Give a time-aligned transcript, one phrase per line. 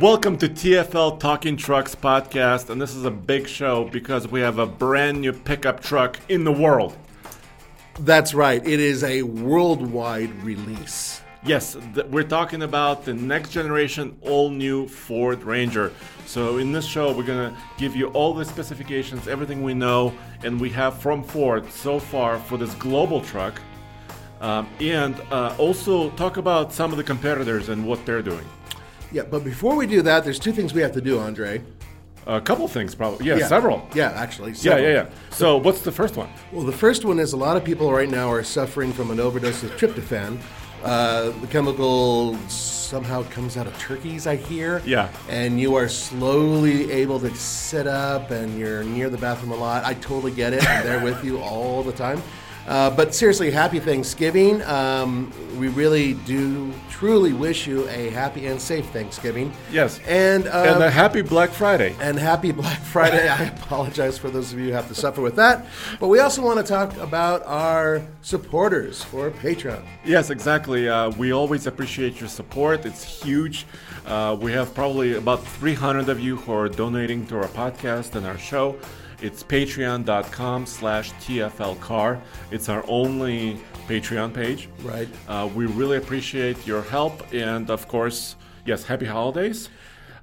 [0.00, 4.58] Welcome to TFL Talking Trucks podcast, and this is a big show because we have
[4.58, 6.96] a brand new pickup truck in the world.
[8.00, 8.66] That's right.
[8.66, 11.20] It is a worldwide release.
[11.44, 15.92] Yes, th- we're talking about the next generation all new Ford Ranger.
[16.24, 20.14] So, in this show, we're going to give you all the specifications, everything we know,
[20.42, 23.60] and we have from Ford so far for this global truck,
[24.40, 28.46] um, and uh, also talk about some of the competitors and what they're doing.
[29.12, 31.62] Yeah, but before we do that, there's two things we have to do, Andre.
[32.26, 33.26] A couple things, probably.
[33.26, 33.46] Yeah, Yeah.
[33.48, 33.86] several.
[33.94, 34.50] Yeah, actually.
[34.52, 34.84] Yeah, several.
[34.84, 35.06] yeah, yeah.
[35.30, 36.28] So, what's the first one?
[36.52, 39.18] Well, the first one is a lot of people right now are suffering from an
[39.20, 40.38] overdose of tryptophan.
[40.84, 44.82] Uh, the chemical somehow comes out of turkeys, I hear.
[44.84, 45.08] Yeah.
[45.28, 49.84] And you are slowly able to sit up and you're near the bathroom a lot.
[49.84, 50.68] I totally get it.
[50.68, 52.20] I'm there with you all the time.
[52.66, 54.62] Uh, but seriously, happy Thanksgiving.
[54.62, 59.52] Um, we really do truly wish you a happy and safe Thanksgiving.
[59.70, 60.00] Yes.
[60.06, 61.94] And, uh, and a happy Black Friday.
[62.00, 63.28] and happy Black Friday.
[63.28, 65.66] I apologize for those of you who have to suffer with that.
[65.98, 69.84] But we also want to talk about our supporters for Patreon.
[70.04, 70.88] Yes, exactly.
[70.88, 72.86] Uh, we always appreciate your support.
[72.86, 73.66] It's huge.
[74.06, 78.26] Uh, we have probably about 300 of you who are donating to our podcast and
[78.26, 78.76] our show.
[79.22, 82.20] It's patreon.com slash tflcar.
[82.50, 84.68] It's our only Patreon page.
[84.82, 85.08] Right.
[85.28, 87.32] Uh, we really appreciate your help.
[87.32, 88.34] And of course,
[88.66, 89.68] yes, happy holidays.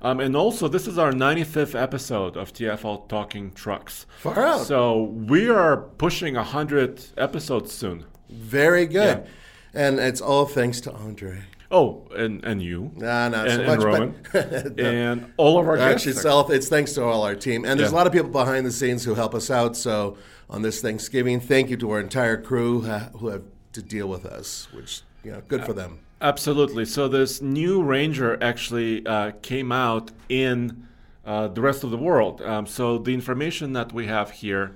[0.02, 4.06] Um, and also, this is our 95th episode of TFL Talking Trucks.
[4.18, 4.66] Far out.
[4.66, 8.06] So we are pushing 100 episodes soon.
[8.30, 9.26] Very good.
[9.74, 11.44] And it's all thanks to Andre.
[11.72, 15.78] Oh, and and you, Nah, not and, so and Roman, but- and all of our
[15.78, 16.07] guests.
[16.07, 17.63] Actually, it's, thanks to all our team.
[17.63, 17.96] And there's Yeah.
[17.96, 19.78] a lot of people behind the scenes who help us out.
[19.78, 20.18] So
[20.50, 23.44] on this Thanksgiving, thank you to our entire crew uh, who have
[23.74, 26.00] to deal with us, which, you know, good for them.
[26.22, 26.85] Absolutely.
[26.85, 30.88] So this new Ranger actually uh, came out in
[31.24, 32.41] uh, the rest of the world.
[32.41, 34.75] Um, so the information that we have here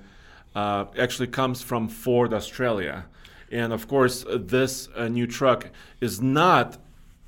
[0.54, 3.06] uh, actually comes from Ford Australia,
[3.50, 6.78] and of course, uh, this uh, new truck is not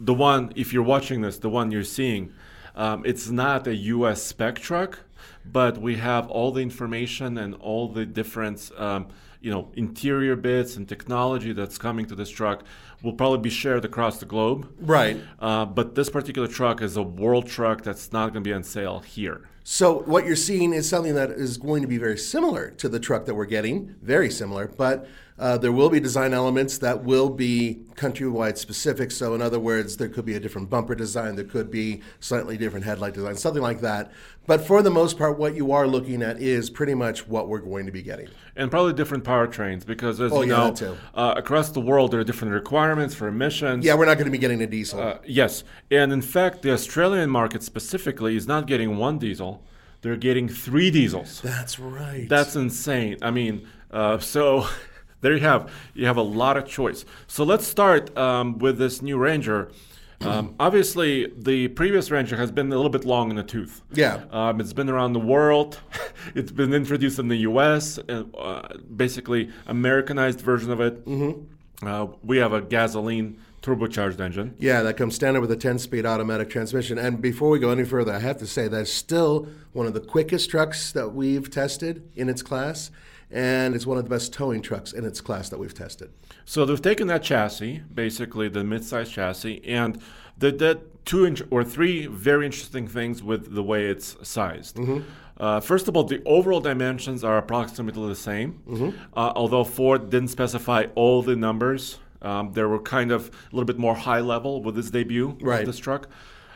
[0.01, 0.53] the one.
[0.57, 2.33] If you're watching this, the one you're seeing,
[2.75, 4.23] um, it's not a U.S.
[4.23, 5.01] spec truck,
[5.45, 8.71] but we have all the information and all the different.
[8.77, 9.09] Um,
[9.39, 12.65] you know, interior bits and technology that's coming to this truck
[13.03, 14.69] will probably be shared across the globe.
[14.81, 15.19] Right.
[15.39, 18.65] Uh, but this particular truck is a world truck that's not going to be on
[18.65, 19.49] sale here.
[19.63, 22.99] So what you're seeing is something that is going to be very similar to the
[22.99, 25.09] truck that we're getting, very similar, but
[25.39, 29.11] uh, there will be design elements that will be countrywide specific.
[29.11, 32.57] So in other words, there could be a different bumper design, there could be slightly
[32.57, 34.13] different headlight design, something like that.
[34.47, 37.59] But for the most part, what you are looking at is pretty much what we're
[37.59, 38.29] going to be getting.
[38.55, 40.97] And probably different powertrains because, as Oh, you yeah, know.
[41.15, 43.85] Uh, across the world there are different requirements for emissions.
[43.85, 45.01] Yeah, we're not going to be getting a diesel.
[45.01, 49.63] Uh, yes, and in fact, the Australian market specifically is not getting one diesel;
[50.01, 51.41] they're getting three diesels.
[51.43, 52.29] That's right.
[52.29, 53.19] That's insane.
[53.23, 54.67] I mean, uh, so
[55.27, 57.05] there you have you have a lot of choice.
[57.27, 59.73] So let's start um, with this new Ranger.
[60.21, 63.83] Um, obviously, the previous Ranger has been a little bit long in the tooth.
[63.93, 64.25] Yeah.
[64.31, 65.81] Um, it's been around the world.
[66.35, 67.99] it's been introduced in the U.S.
[67.99, 68.63] Uh,
[68.97, 71.05] basically, Americanized version of it.
[71.05, 71.87] Mm-hmm.
[71.87, 74.55] Uh, we have a gasoline turbocharged engine.
[74.59, 76.99] Yeah, that comes standard with a 10 speed automatic transmission.
[76.99, 80.01] And before we go any further, I have to say that's still one of the
[80.01, 82.91] quickest trucks that we've tested in its class.
[83.31, 86.11] And it's one of the best towing trucks in its class that we've tested.
[86.45, 90.01] So they've taken that chassis, basically the mid-size chassis, and
[90.39, 94.77] they did two inch or three very interesting things with the way it's sized.
[94.77, 95.01] Mm-hmm.
[95.39, 98.91] Uh, first of all, the overall dimensions are approximately the same, Mm-hmm.
[99.17, 101.99] uh, although Ford didn't specify all the numbers.
[102.23, 105.61] Um, they were kind of a little bit more high level with this debut Right.
[105.61, 106.09] of this truck.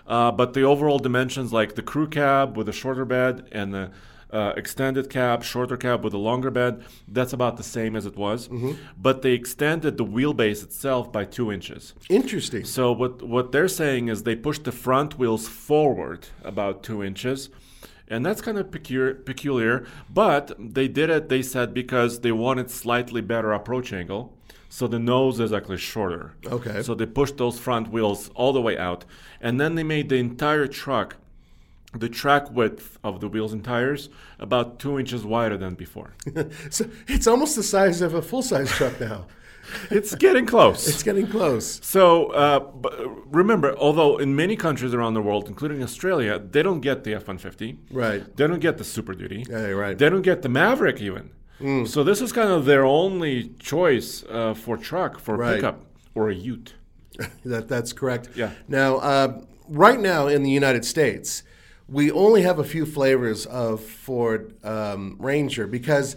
[0.07, 3.91] Uh, but the overall dimensions, like the crew cab with a shorter bed and the
[4.33, 8.17] uh, extended cab, shorter cab with a longer bed, that's about the same as it
[8.17, 8.49] was.
[9.01, 11.95] But they extended the wheelbase itself by two inches.
[12.09, 12.65] Interesting.
[12.65, 17.51] So what what they're saying is they pushed the front wheels forward about two inches,
[18.09, 19.15] and that's kind of peculiar.
[19.15, 21.29] Peculiar, but they did it.
[21.29, 24.37] They said because they wanted slightly better approach angle,
[24.69, 26.35] so the nose is actually shorter.
[26.47, 26.83] Okay.
[26.83, 29.05] So they pushed those front wheels all the way out,
[29.41, 31.17] and then they made the entire truck.
[31.93, 36.15] The track width of the wheels and tires about two inches wider than before.
[36.71, 39.27] So it's almost the size of a full size truck now.
[39.91, 40.87] it's getting close.
[40.89, 41.81] It's getting close.
[41.85, 42.93] So uh, but
[43.35, 47.77] remember, although in many countries around the world, including Australia, they don't get the F-150.
[47.91, 48.37] Right.
[48.37, 49.45] They don't get the Super Duty.
[49.49, 49.99] Yeah, right.
[49.99, 51.31] They don't get the Maverick even.
[51.87, 55.57] So this is kind of their only choice uh, for truck, for Right.
[55.57, 55.85] pickup,
[56.15, 56.73] or a Ute.
[57.45, 58.31] That, that's correct.
[58.35, 58.53] Yeah.
[58.67, 61.43] Now, uh, right now in the United States,
[61.91, 66.15] we only have a few flavors of Ford um, Ranger because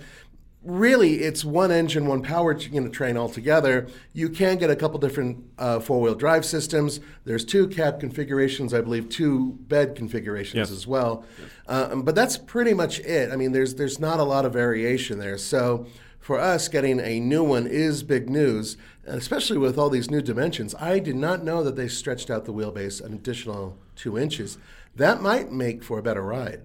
[0.61, 3.87] really it's one engine, one power you know, train altogether.
[4.13, 6.99] You can get a couple different uh, four wheel drive systems.
[7.25, 10.71] There's two cab configurations, I believe, two bed configurations Yes.
[10.71, 11.25] as well.
[11.67, 13.31] Uh, but that's pretty much it.
[13.31, 15.37] I mean, there's there's not a lot of variation there.
[15.37, 15.87] So
[16.19, 20.21] for us, getting a new one is big news, and especially with all these new
[20.21, 20.73] dimensions.
[20.79, 24.57] I did not know that they stretched out the wheelbase an additional two inches.
[24.95, 26.61] That might make for a better ride.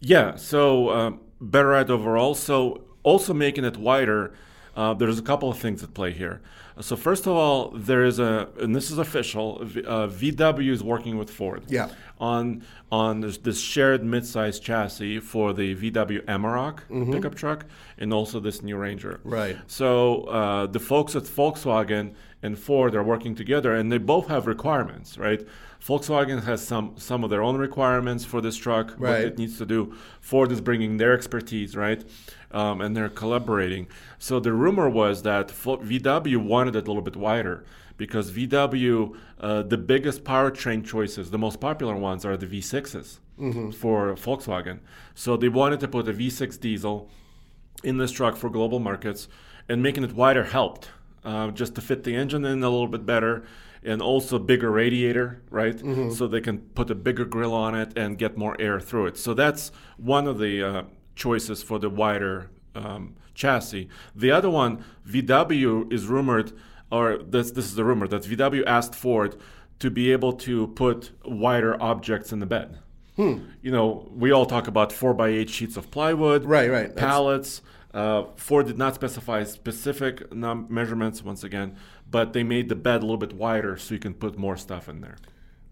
[0.00, 2.34] Yeah, so um, better ride overall.
[2.34, 4.34] So also making it wider,
[4.76, 6.40] uh, there's a couple of things at play here.
[6.80, 9.58] So first of all, there is a, and this is official.
[9.62, 11.64] Uh, VW is working with Ford.
[11.66, 11.88] Yeah.
[12.20, 17.66] On on this, this shared mid-size chassis for the VW Amarok pickup truck,
[17.98, 19.20] and also this new Ranger.
[19.24, 19.56] Right.
[19.66, 24.46] So uh, the folks at Volkswagen and Ford are working together, and they both have
[24.46, 25.44] requirements, right?
[25.84, 29.66] Volkswagen has some some of their own requirements for this truck, what it needs to
[29.66, 29.94] do.
[30.20, 32.04] Ford is bringing their expertise, right?
[32.50, 33.86] Um, and they're collaborating.
[34.18, 37.64] So the rumor was that VW wanted it a little bit wider
[37.96, 43.18] because VW, uh, the biggest powertrain choices, the most popular ones are the V6s
[43.72, 44.80] for Volkswagen.
[45.14, 47.08] So they wanted to put a V6 diesel
[47.84, 49.28] in this truck for global markets,
[49.68, 50.90] and making it wider helped
[51.24, 53.44] uh, just to fit the engine in a little bit better,
[53.84, 55.78] and also bigger radiator, right?
[56.12, 59.16] So they can put a bigger grill on it and get more air through it.
[59.16, 60.82] So that's one of the uh,
[61.16, 63.88] choices for the wider um, chassis.
[64.14, 66.52] The other one, VW is rumored,
[66.90, 69.36] or this this is the rumor that VW asked Ford
[69.78, 72.78] to be able to put wider objects in the bed.
[73.16, 73.38] Hmm.
[73.62, 76.94] You know, we all talk about four by eight sheets of plywood, Right, right.
[76.94, 77.62] Pallets.
[77.92, 81.74] Uh, Ford did not specify specific num- measurements once again,
[82.10, 84.88] but they made the bed a little bit wider so you can put more stuff
[84.88, 85.16] in there.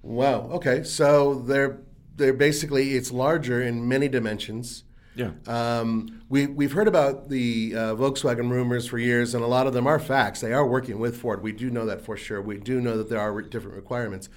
[0.02, 0.48] Wow.
[0.52, 0.84] Okay.
[0.84, 1.80] So they're
[2.16, 4.84] they're basically it's larger in many dimensions.
[5.14, 5.30] Yeah.
[5.46, 9.72] Um, we we've heard about the uh, Volkswagen rumors for years, and a lot of
[9.72, 10.40] them are facts.
[10.40, 11.42] They are working with Ford.
[11.42, 12.40] We do know that for sure.
[12.40, 14.28] We do know that there are re- different requirements.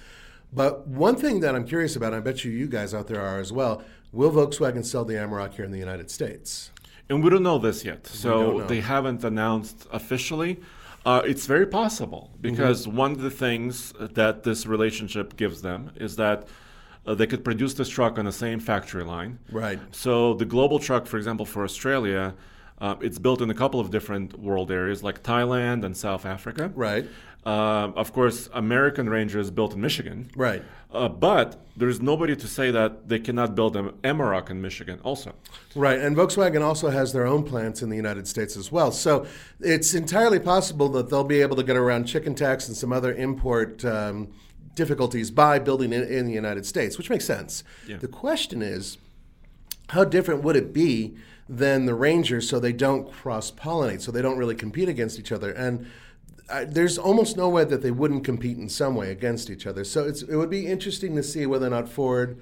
[0.52, 3.20] But one thing that I'm curious about, and I bet you you guys out there
[3.20, 3.84] are as well.
[4.12, 6.70] Will Volkswagen sell the Amarok here in the United States?
[7.08, 10.60] And we don't know this yet, so they haven't announced officially.
[11.06, 12.96] Uh, it's very possible because Mm-hmm.
[12.96, 16.46] one of the things that this relationship gives them is that
[17.06, 19.38] uh, they could produce this truck on the same factory line.
[19.50, 19.78] Right.
[19.92, 22.34] So the global truck, for example, for Australia,
[22.78, 26.70] uh, it's built in a couple of different world areas like Thailand and South Africa.
[26.74, 27.06] Right.
[27.46, 30.30] Um, of course, American Ranger is built in Michigan.
[30.36, 30.62] Right.
[30.92, 35.32] Uh, but there's nobody to say that they cannot build an Amarok in Michigan also.
[35.74, 38.90] Right, and Volkswagen also has their own plants in the United States as well.
[38.90, 39.26] So
[39.60, 43.14] it's entirely possible that they'll be able to get around chicken tax and some other
[43.14, 44.28] import um,
[44.74, 47.62] difficulties by building in, in the United States, which makes sense.
[47.86, 47.98] Yeah.
[47.98, 48.98] The question is,
[49.90, 51.16] how different would it be
[51.48, 55.32] than the Ranger so they don't cross pollinate, so they don't really compete against each
[55.32, 55.52] other?
[55.52, 55.86] And
[56.50, 59.84] I, there's almost no way that they wouldn't compete in some way against each other.
[59.84, 62.40] So it's, it would be interesting to see whether or not Ford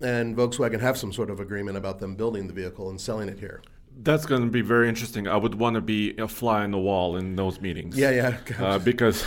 [0.00, 3.38] and Volkswagen have some sort of agreement about them building the vehicle and selling it
[3.38, 3.62] here.
[4.02, 5.26] That's going to be very interesting.
[5.26, 7.96] I would want to be a fly on the wall in those meetings.
[7.96, 8.36] Yeah, yeah.
[8.58, 9.24] Uh, because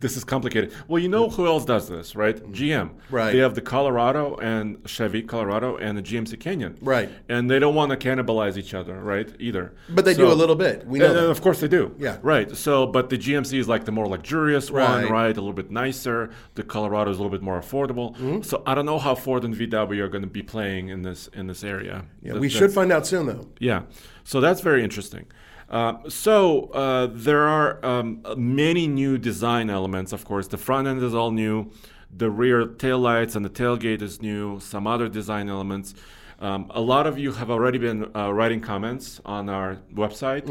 [0.00, 0.72] this is complicated.
[0.88, 2.36] Well, you know who else does this, right?
[2.52, 2.90] GM.
[3.10, 3.32] Right.
[3.32, 6.78] They have the Colorado and Chevy Colorado and the GMC Canyon.
[6.80, 7.10] Right.
[7.28, 9.28] And they don't want to cannibalize each other, right?
[9.38, 9.74] Either.
[9.88, 10.86] But they do a little bit.
[10.86, 11.30] We know and, that.
[11.30, 11.94] Of course they do.
[11.98, 12.18] Yeah.
[12.22, 12.54] Right.
[12.56, 15.10] So, but the GMC is like the more luxurious one, Right.
[15.10, 15.36] right?
[15.36, 16.30] A little bit nicer.
[16.54, 18.14] The Colorado is a little bit more affordable.
[18.16, 18.42] Mm-hmm.
[18.42, 21.28] So I don't know how Ford and VW are going to be playing in this
[21.28, 22.04] in this area.
[22.22, 23.46] Yeah, That- we should find out soon, though.
[23.58, 23.82] yeah,
[24.24, 25.26] so that's very interesting.
[25.68, 30.12] Uh, so uh, there are um, many new design elements.
[30.12, 31.70] Of course, the front end is all new.
[32.16, 34.60] The rear taillights and the tailgate is new.
[34.60, 35.94] Some other design elements.
[36.40, 40.46] Um, a lot of you have already been uh, writing comments on our website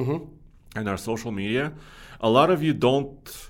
[0.76, 1.74] and our social media.
[2.20, 3.50] A lot of you don't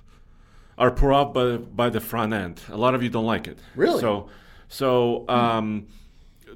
[0.77, 2.61] are put off by, by the front end.
[2.69, 3.59] A lot of you don't like it.
[3.75, 3.99] Really?
[3.99, 4.29] So,
[4.67, 5.87] so um,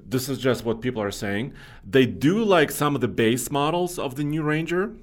[0.08, 1.54] this is just what people are saying.
[1.84, 4.94] They do like some of the base models of the new Ranger.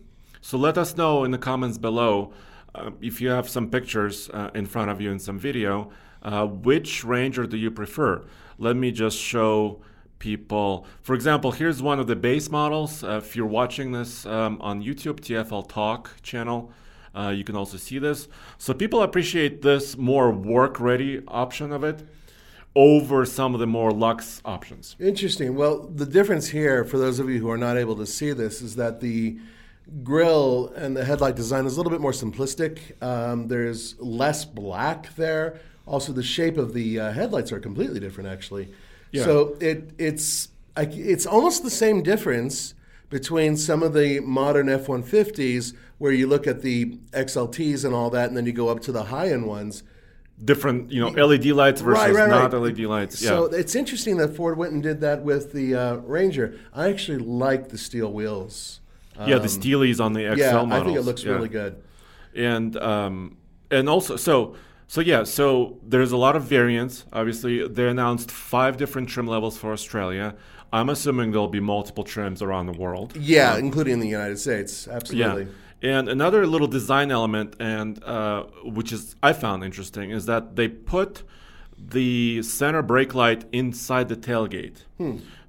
[0.40, 2.32] So let us know in the comments below
[2.74, 5.90] uh, if you have some pictures uh, in front of you and some video.
[6.22, 8.24] Uh, which Ranger do you prefer?
[8.58, 9.82] Let me just show
[10.18, 10.86] people.
[11.02, 13.04] For example, here's one of the base models.
[13.04, 16.72] Uh, if you're watching this um, on YouTube, TFL Talk channel,
[17.14, 18.26] uh, you can also see this.
[18.56, 22.08] So people appreciate this more work-ready option of it
[22.76, 24.96] over some of the more luxe options.
[24.98, 25.54] Interesting.
[25.54, 28.60] Well, the difference here, for those of you who are not able to see this,
[28.60, 29.38] is that the
[30.02, 33.00] grill and the headlight design is a little bit more simplistic.
[33.02, 35.60] Um, there's less black there.
[35.86, 38.72] Also, the shape of the uh, headlights are completely different, actually.
[39.12, 39.24] Yeah.
[39.24, 42.74] So it it's I, it's almost the same difference
[43.10, 48.28] between some of the modern F-150s, where you look at the XLTs and all that,
[48.28, 49.84] and then you go up to the high-end ones.
[50.42, 52.60] Different, you know, LED lights versus Right, right, not right.
[52.62, 53.22] LED lights.
[53.22, 53.30] Yeah.
[53.30, 56.58] So it's interesting that Ford went and did that with the uh, Ranger.
[56.72, 58.80] I actually like the steel wheels.
[59.26, 60.72] yeah, the Steelies on the XL yeah, models.
[60.72, 61.32] I think it looks yeah.
[61.32, 61.80] really good.
[62.34, 63.36] and um,
[63.70, 64.56] and also so
[64.88, 69.56] so yeah so there's a lot of variants obviously they announced five different trim levels
[69.56, 70.34] for australia
[70.74, 74.86] i'm assuming there'll be multiple trims around the world Yeah, including in the United States.
[74.86, 75.44] Absolutely.
[75.44, 75.48] yeah
[75.82, 80.68] and another little design element and uh, which is i found interesting is that they
[80.68, 81.22] put
[81.76, 84.84] the center brake light inside the tailgate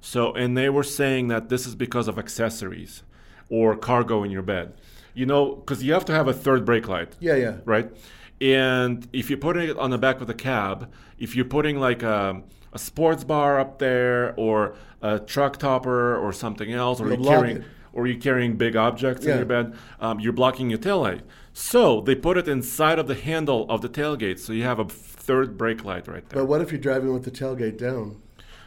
[0.00, 3.02] so and they were saying that this is because of accessories
[3.48, 4.74] or cargo in your bed
[5.14, 7.56] you know because you have to have a third brake light Yeah, yeah.
[7.64, 7.90] right?
[8.38, 12.02] And if you're putting it on the back of the cab, if you're putting like
[12.02, 12.42] a,
[12.74, 17.32] a sports bar up there or a truck topper or something else, or You'll you're
[17.32, 17.64] carrying it.
[17.96, 19.32] Or you're carrying big objects Yeah.
[19.32, 21.20] in your bed, um, you're blocking your taillight.
[21.54, 24.84] So they put it inside of the handle of the tailgate, so you have a
[24.84, 26.42] third brake light right there.
[26.42, 28.16] But what if you're driving with the tailgate down?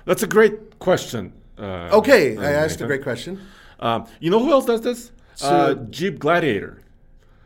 [0.06, 1.34] That's a great question.
[1.58, 3.40] Uh, Okay, I asked a great question.
[3.80, 5.12] Um, you know who else does this?
[5.42, 6.82] uh, Jeep Gladiator.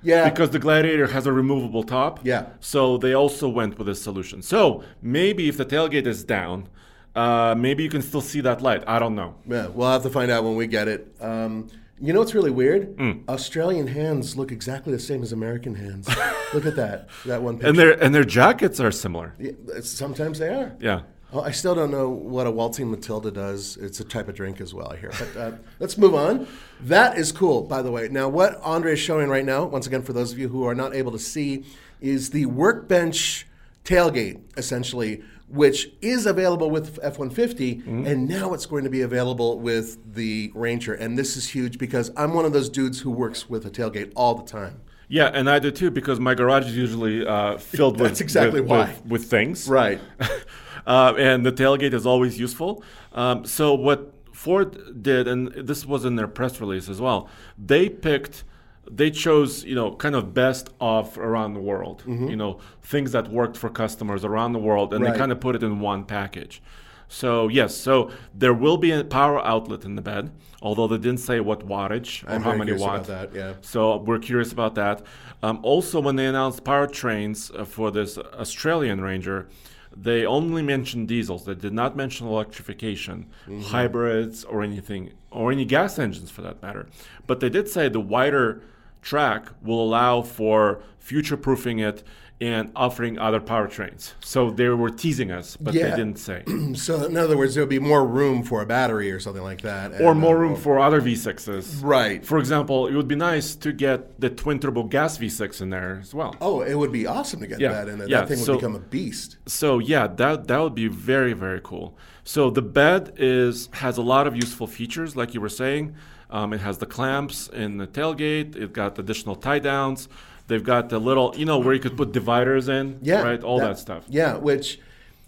[0.05, 0.29] Yeah.
[0.29, 2.19] because the Gladiator has a removable top.
[2.23, 2.47] Yeah.
[2.59, 4.41] So they also went with this solution.
[4.41, 6.67] So maybe if the tailgate is down,
[7.15, 8.83] uh, maybe you can still see that light.
[8.87, 9.35] I don't know.
[9.47, 11.15] yeah, we'll have to find out when we get it.
[11.21, 12.95] Um, you know what's really weird?
[12.97, 13.11] Hmm.
[13.29, 16.09] Australian hands look exactly the same as American hands.
[16.53, 17.07] look at that.
[17.25, 17.69] That one picture.
[17.69, 19.35] And their and their jackets are similar.
[19.39, 19.51] Yeah,
[19.81, 20.75] sometimes they are.
[20.79, 21.01] Yeah.
[21.31, 23.77] Oh, I still don't know what a waltzing Matilda does.
[23.77, 25.11] It's a type of drink as well, I hear.
[25.17, 26.45] But uh, let's move on.
[26.81, 28.07] That is cool, by the way.
[28.07, 30.75] Now, what Andre is showing right now, once again, for those of you who are
[30.75, 31.63] not able to see,
[32.01, 33.47] is the workbench
[33.83, 35.23] tailgate, essentially,
[35.53, 40.51] which is available with F 150, and now it's going to be available with the
[40.55, 40.95] Ranger.
[40.95, 44.11] And this is huge because I'm one of those dudes who works with a tailgate
[44.15, 44.81] all the time.
[45.07, 48.61] Yeah, and I do too because my garage is usually uh, filled with That's exactly
[48.61, 48.85] with, why.
[48.85, 49.69] with, with things.
[49.69, 50.01] Right.
[50.87, 52.83] uh, and the tailgate is always useful.
[53.11, 57.29] Um, so what Ford did, and this was in their press release as well,
[57.63, 58.43] they picked,
[58.91, 62.03] they chose, you know, kind of best of around the world.
[62.05, 65.05] You know, things that worked for customers around the world, and Mm-hmm.
[65.05, 65.13] Right.
[65.13, 66.61] they kind of put it in one package.
[67.07, 71.19] So yes, so there will be a power outlet in the bed, although they didn't
[71.19, 73.07] say what wattage or I'm how many watts.
[73.07, 73.53] that, yeah.
[73.61, 75.03] So we're curious about that.
[75.43, 79.47] Um, also, when they announced powertrains uh, for this Australian Ranger,
[79.95, 81.45] they only mentioned diesels.
[81.45, 83.61] They did not mention electrification, Mm-hmm.
[83.61, 86.87] hybrids, or anything, or any gas engines for that matter.
[87.27, 88.61] But they did say the wider
[89.03, 92.01] track will allow for future proofing it
[92.41, 94.13] and offering other powertrains.
[94.21, 95.91] So they were teasing us, but Yeah.
[95.91, 96.43] they didn't say.
[96.75, 99.61] So in other words, there would be more room for a battery or something like
[99.61, 101.81] that, or more uh, room for other V6s.
[101.83, 102.25] Right.
[102.25, 105.99] For example, it would be nice to get the twin turbo gas V6 in there
[106.01, 106.35] as well.
[106.41, 108.09] Oh, it would be awesome to get Yeah, that, in there.
[108.09, 109.37] yeah, that thing would so- become a beast.
[109.45, 111.95] So yeah, that that would be very very cool.
[112.25, 115.95] So the bed is has a lot of useful features, like you were saying.
[116.33, 118.55] Um, it has the clamps in the tailgate.
[118.55, 120.09] It got additional tie downs.
[120.47, 122.99] They've got the little, you know, where you could put dividers in.
[123.01, 123.41] Yeah, Right.
[123.43, 124.03] All that, stuff.
[124.09, 124.79] Yeah, which,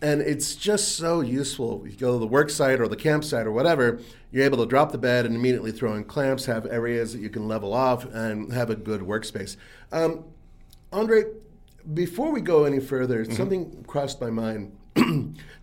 [0.01, 1.85] and it's just so useful.
[1.87, 3.99] You go to the work site or the campsite or whatever,
[4.31, 7.29] you're able to drop the bed and immediately throw in clamps, have areas that you
[7.29, 9.55] can level off, and have a good workspace.
[9.91, 10.25] Um,
[10.91, 11.23] Andre,
[11.93, 13.33] before we go any further, Mm-hmm.
[13.35, 14.75] something crossed my mind.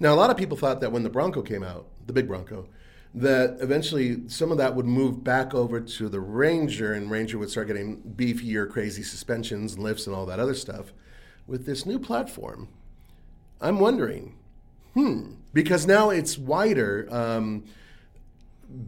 [0.00, 2.68] now, a lot of people thought that when the Bronco came out, the big Bronco,
[3.14, 7.50] that eventually some of that would move back over to the Ranger, and Ranger would
[7.50, 10.92] start getting beefier, crazy suspensions and lifts and all that other stuff.
[11.47, 12.69] With this new platform,
[13.61, 14.37] I'm wondering,
[14.95, 17.64] hmm, because now it's wider, um,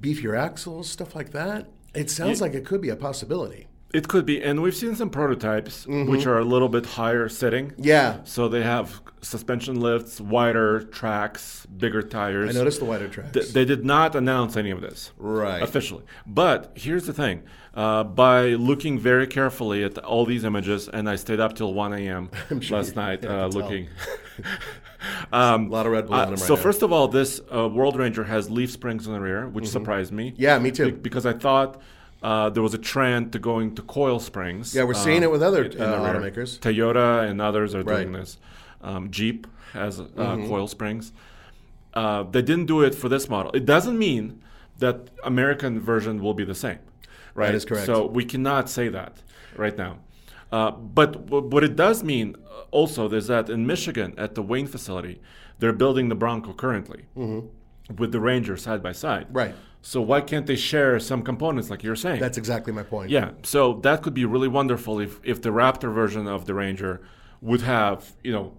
[0.00, 1.68] beefier axles, stuff like that.
[1.94, 3.68] It sounds like it could be a possibility.
[3.94, 6.10] It could be, and we've seen some prototypes Mm-hmm.
[6.10, 7.72] which are a little bit higher sitting.
[7.78, 12.50] Yeah, So they have suspension lifts, wider tracks, bigger tires.
[12.54, 13.32] I noticed the wider tracks.
[13.32, 15.62] Th- they did not announce any of this Right.
[15.62, 16.04] officially.
[16.26, 17.36] But here's the thing:
[17.74, 21.92] uh, by looking very carefully at all these images, and I stayed up till 1
[22.00, 22.30] a.m.
[22.60, 23.88] sure last night uh, looking.
[25.32, 26.60] um, a lot of Red Bull uh, right so now.
[26.60, 30.12] first of all, this uh, World Ranger has leaf springs in the rear, which surprised
[30.12, 30.30] me.
[30.32, 30.42] Mm-hmm.
[30.42, 30.86] Yeah, me too.
[30.86, 31.80] Be- because I thought.
[32.24, 34.74] Uh, there was a trend to going to coil springs.
[34.74, 36.50] Yeah, we're seeing uh, it with other, in- in uh, automakers.
[36.66, 38.06] Toyota and others are doing Right.
[38.06, 38.14] Mm-hmm.
[38.14, 38.38] this.
[38.90, 40.06] Um, Jeep has uh,
[40.52, 41.12] coil springs.
[41.92, 43.50] Uh, they didn't do it for this model.
[43.52, 44.24] It doesn't mean
[44.78, 46.78] that American version will be the same,
[47.34, 47.54] right?
[47.54, 47.86] is correct.
[47.86, 49.12] So we cannot say that
[49.56, 49.98] right now.
[50.50, 54.42] Uh, but w- what it does mean uh, also is that in Michigan at the
[54.42, 55.20] Wayne facility,
[55.58, 57.02] they're building the Bronco currently
[58.00, 59.26] with the Ranger side by side.
[59.26, 59.36] Mm-hmm.
[59.42, 59.54] Right.
[59.86, 62.18] So why can't they share some components like you're saying?
[62.18, 63.10] That's exactly my point.
[63.10, 67.02] Yeah, so that could be really wonderful if, if the Raptor version of the Ranger
[67.42, 68.54] would have, you know,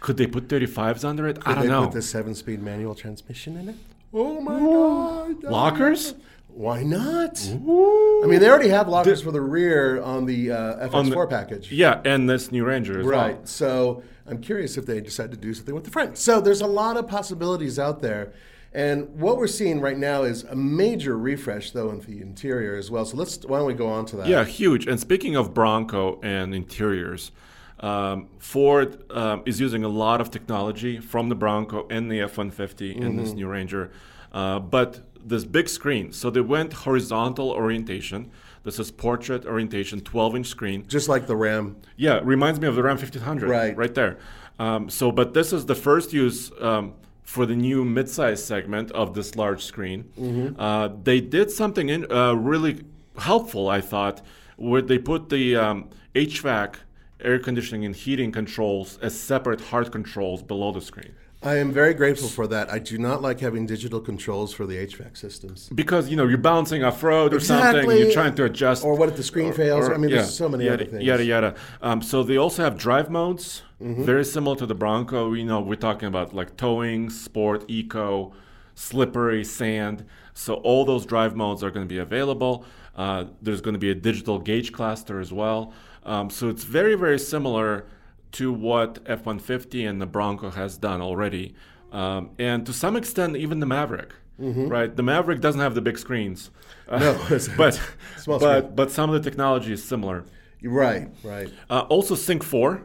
[0.00, 1.38] could they put 35s under it?
[1.46, 1.84] I don't they know.
[1.84, 3.76] put the seven-speed manual transmission in it?
[4.12, 5.44] Oh my God!
[5.44, 6.14] Lockers?
[6.48, 7.40] Why not?
[7.48, 11.26] I mean, they already have lockers for the rear on the uh, On FX4 the-
[11.28, 11.70] package.
[11.70, 13.36] Yeah, and this new Ranger as Right.
[13.36, 13.46] well.
[13.46, 16.18] So I'm curious if they decide to do something with the front.
[16.18, 18.32] So there's a lot of possibilities out there.
[18.74, 22.90] And what we're seeing right now is a major refresh, though, in the interior as
[22.90, 23.04] well.
[23.04, 24.26] So let's why don't we go on to that?
[24.26, 24.88] Yeah, huge.
[24.88, 27.30] And speaking of Bronco and interiors,
[27.78, 32.36] um, Ford um, is using a lot of technology from the Bronco and the F
[32.36, 33.92] 150 in this new Ranger.
[34.32, 38.32] Uh, but this big screen, so they went horizontal orientation.
[38.64, 40.84] This is portrait orientation, 12 inch screen.
[40.88, 41.76] Just like the Ram.
[41.96, 43.48] Yeah, reminds me of the Ram 1500.
[43.48, 43.76] Right.
[43.76, 44.18] Right there.
[44.58, 49.14] Um, so, but this is the first use um, for the new midsize segment of
[49.14, 50.04] this large screen.
[50.18, 50.60] Mm-hmm.
[50.60, 52.84] Uh, they did something in, uh, really
[53.18, 54.20] helpful, I thought,
[54.56, 56.76] where they put the um, HVAC,
[57.20, 61.14] air conditioning, and heating controls as separate hard controls below the screen.
[61.44, 62.72] I am very grateful for that.
[62.72, 65.68] I do not like having digital controls for the HVAC systems.
[65.74, 67.98] Because you know you're bouncing off road or something, Exactly.
[68.00, 68.82] you're trying to adjust.
[68.82, 69.90] Or what if the screen fails?
[69.90, 71.04] I mean, there's so many yada, other things.
[71.04, 71.54] Yada yada.
[71.82, 74.04] Um, so they also have drive modes, Mm-hmm.
[74.04, 75.34] very similar to the Bronco.
[75.34, 78.32] You know, we're talking about like towing, sport, eco,
[78.74, 80.06] slippery, sand.
[80.32, 82.64] So all those drive modes are going to be available.
[82.96, 85.72] Uh, there's going to be a digital gauge cluster as well.
[86.04, 87.84] Um, so it's very very similar
[88.34, 91.54] to what F-150 and the Bronco has done already,
[91.92, 94.12] um, and to some extent even the Maverick.
[94.36, 96.50] Right, the Maverick doesn't have the big screens,
[96.88, 97.50] Uh, Mm-hmm.
[97.52, 97.80] No, but
[98.18, 98.74] Small but screen.
[98.74, 100.24] but some of the technology is similar.
[100.62, 101.50] Right, right.
[101.70, 102.82] Uh, also, Sync 4,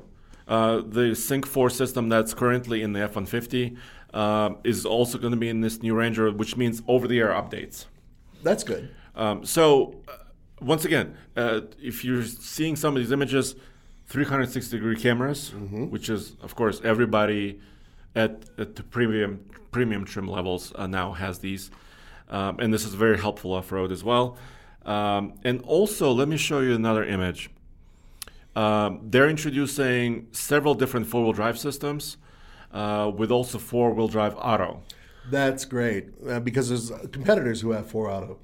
[0.47, 3.75] uh, the Sync 4 system that's currently in the F 150,
[4.13, 7.29] uh, is also going to be in this new Ranger, which means over the air
[7.29, 7.85] updates.
[8.43, 8.89] That's good.
[9.15, 10.13] Um, so, uh,
[10.61, 13.55] once again, uh, if you're seeing some of these images,
[14.09, 17.59] 360 degree cameras, which is, of course, everybody
[18.15, 21.69] at, at the premium premium trim levels uh, now has these,
[22.29, 24.35] um, and this is very helpful off road as well.
[24.83, 27.51] Um, and also, let me show you another image.
[28.55, 32.17] Um, they're introducing several different four wheel drive systems
[32.73, 34.81] uh, with also four wheel drive auto.
[35.29, 38.39] That's great uh, because there's competitors who have four auto.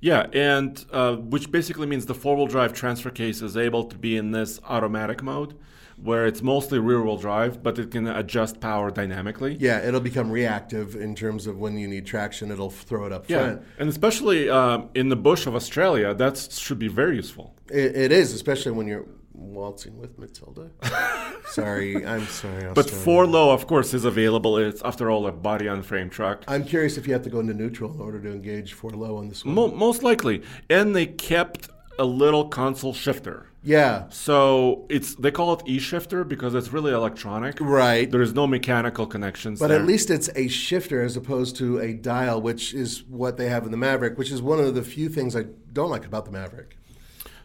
[0.00, 3.96] Yeah, and uh, which basically means the four wheel drive transfer case is able to
[3.96, 5.54] be in this automatic mode
[6.00, 9.56] where it's mostly rear wheel drive, but it can adjust power dynamically.
[9.58, 13.28] Yeah, it'll become reactive in terms of when you need traction, it'll throw it up
[13.28, 13.62] Yeah, front.
[13.80, 17.56] and especially um, in the bush of Australia, that should be very useful.
[17.68, 19.06] It, it is, especially when you're
[19.38, 20.70] waltzing with Matilda.
[21.50, 22.72] sorry, I'm sorry.
[22.74, 24.58] But four low, of course, is available.
[24.58, 26.44] It's after all a body on frame truck.
[26.48, 29.16] I'm curious if you have to go into neutral in order to engage four low
[29.16, 29.54] on this one.
[29.54, 33.46] Mo- most likely, and they kept a little console shifter.
[33.64, 37.58] yeah, So it's they call it e-shifter because it's really electronic.
[37.60, 38.08] right.
[38.08, 39.58] There is no mechanical connections.
[39.58, 39.80] But there.
[39.80, 43.64] at least it's a shifter as opposed to a dial, which is what they have
[43.64, 46.30] in the Maverick, which is one of the few things I don't like about the
[46.30, 46.76] Maverick.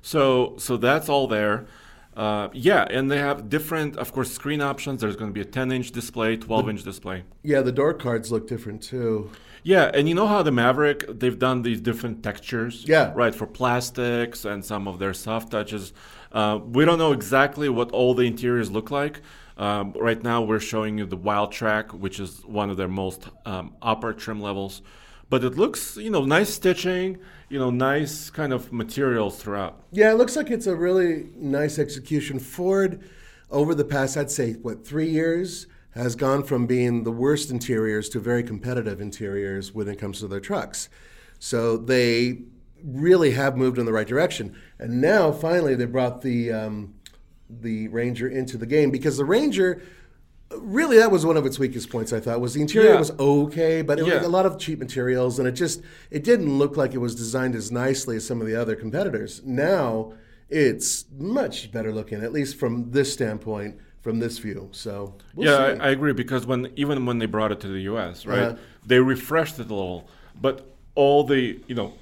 [0.04, 1.66] So so that's all there.
[2.16, 5.02] Uh, yeah, and they have different, of course, screen options.
[5.02, 7.24] There's going to be a 10-inch display, 12-inch display.
[7.42, 9.32] Yeah, the door cards look different too.
[9.64, 12.84] Yeah, and you know how the Maverick they've done these different textures.
[12.86, 13.14] Yeah.
[13.16, 15.94] Right for plastics and some of their soft touches.
[16.32, 19.22] Uh, we don't know exactly what all the interiors look like.
[19.58, 23.76] Um, right now, we're showing you the Wildtrak, which is one of their most um,
[23.82, 24.82] upper trim levels.
[25.30, 27.18] But it looks, you know, nice stitching,
[27.50, 29.84] you know, nice kind of materials throughout.
[29.92, 32.40] Yeah, it looks like it's a really nice execution.
[32.40, 33.02] Ford,
[33.50, 38.10] over the past, I'd say, what, three years, has gone from being the worst interiors
[38.10, 40.90] to very competitive interiors when it comes to their trucks.
[41.40, 42.40] So they
[42.84, 44.56] really have moved in the right direction.
[44.80, 46.96] And now, finally, they brought the um,
[47.50, 49.82] the Ranger into the game because the Ranger.
[50.60, 52.14] Really, that was one of its weakest points.
[52.14, 53.00] I thought was the interior Yeah.
[53.00, 56.58] was okay, but it was a lot of cheap materials, and it just it didn't
[56.58, 59.42] look like it was designed as nicely as some of the other competitors.
[59.46, 60.14] Now
[60.50, 64.70] it's much better looking, at least from this standpoint, from this view.
[64.72, 65.82] So we'll yeah.
[65.84, 68.56] I, I agree because when even when they brought it to the U.S., right, Uh-huh.
[68.86, 70.08] they refreshed it a little,
[70.40, 71.94] but all the you know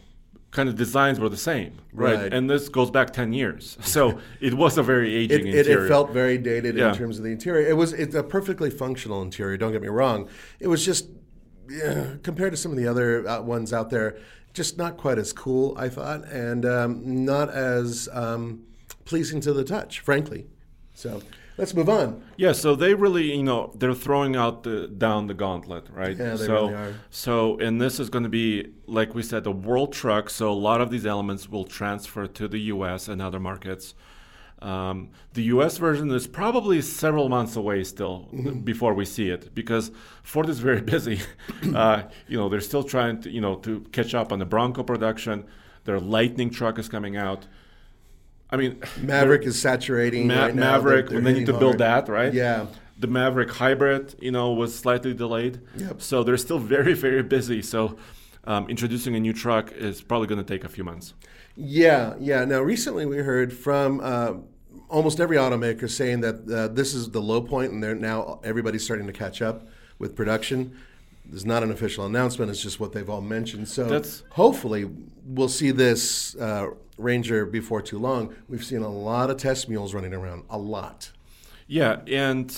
[0.52, 2.16] kind of designs were the same, right?
[2.16, 2.34] Right.
[2.34, 5.86] And this goes back ten years, so it was a very it, aging it, interior.
[5.86, 6.90] it felt very dated Yeah.
[6.90, 7.68] in terms of the interior.
[7.68, 9.58] It was it's a perfectly functional interior.
[9.58, 10.30] Don't get me wrong.
[10.60, 11.08] It was just
[11.70, 14.18] yeah, compared to some of the other uh, ones out there,
[14.54, 15.74] just not quite as cool.
[15.78, 18.64] I thought, and um, not as um,
[19.06, 20.48] pleasing to the touch, frankly.
[20.94, 21.22] So
[21.62, 22.24] let's move on.
[22.38, 26.18] Yeah, so they really, you know, they're throwing out the down the gauntlet, right?
[26.18, 26.94] Yeah, they so, really are.
[27.12, 30.30] So, and this is going to be, like we said, a world truck.
[30.30, 33.08] So a lot of these elements will transfer to the U.S.
[33.08, 33.94] and other markets.
[34.60, 35.78] Um, the U.S.
[35.78, 38.60] version is probably several months away still Mm-hmm.
[38.62, 39.92] before we see it because
[40.24, 41.20] Ford is very busy.
[41.76, 44.84] uh, you know, they're still trying to, you know, to catch up on the Bronco
[44.84, 45.46] production.
[45.86, 47.46] Their Lightning truck is coming out.
[48.52, 50.28] I mean, Maverick is saturating.
[50.28, 50.56] Ma- right.
[50.56, 52.08] Maverick, They're- when they're they need to build hard.
[52.08, 52.34] that, right?
[52.34, 52.68] Yeah.
[53.00, 55.60] The Maverick hybrid, you know, was slightly delayed.
[55.78, 56.02] Yep.
[56.02, 57.62] So they're still very, very busy.
[57.62, 57.98] So
[58.44, 61.14] um, introducing a new truck is probably going to take a few months.
[61.56, 62.46] Yeah, yeah.
[62.46, 64.34] Now, recently we heard from uh,
[64.90, 68.84] almost every automaker saying that uh, this is the low point, and they're now everybody's
[68.84, 69.68] starting to catch up
[70.00, 70.78] with production.
[71.32, 73.68] There's not an official announcement; it's just what they've all mentioned.
[73.68, 74.88] So, That's- hopefully,
[75.26, 76.68] we'll see this uh,
[76.98, 78.36] Ranger before too long.
[78.48, 81.12] We've seen a lot of test mules running around, a lot.
[81.68, 82.54] Yeah, and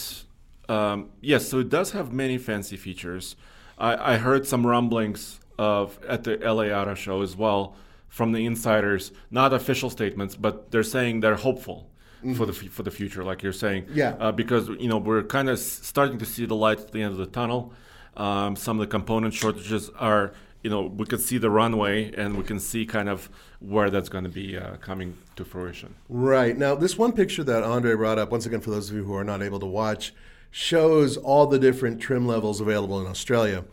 [0.68, 3.36] um, yes, so it does have many fancy features.
[3.78, 7.76] I, I heard some rumblings of at the LA Auto Show as well
[8.08, 11.90] from the insiders, not official statements, but they're saying they're hopeful
[12.36, 13.86] for the f- for the future, like you're saying.
[13.94, 14.16] Yeah.
[14.20, 17.02] Uh, because you know we're kind of s- starting to see the light at the
[17.04, 17.74] end of the tunnel.
[18.16, 22.38] Um, some of the component shortages are, you know, we can see the runway and
[22.38, 25.96] we can see kind of where that's going to be uh, coming to fruition.
[26.10, 26.58] Right.
[26.58, 29.16] Now, this one picture that Andre brought up, once again, for those of you who
[29.16, 30.14] are not able to watch,
[30.52, 33.66] shows all the different trim levels available in Australia.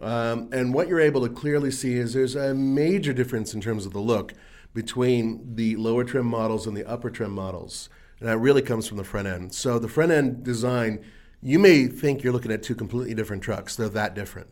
[0.00, 3.86] Um, and what you're able to clearly see is there's a major difference in terms
[3.86, 4.34] of the look
[4.74, 7.88] between the lower trim models and the upper trim models.
[8.18, 9.52] And that really comes from the front end.
[9.54, 11.04] So, the front end design,
[11.42, 14.48] you may think you're looking at two completely different trucks, they're that different.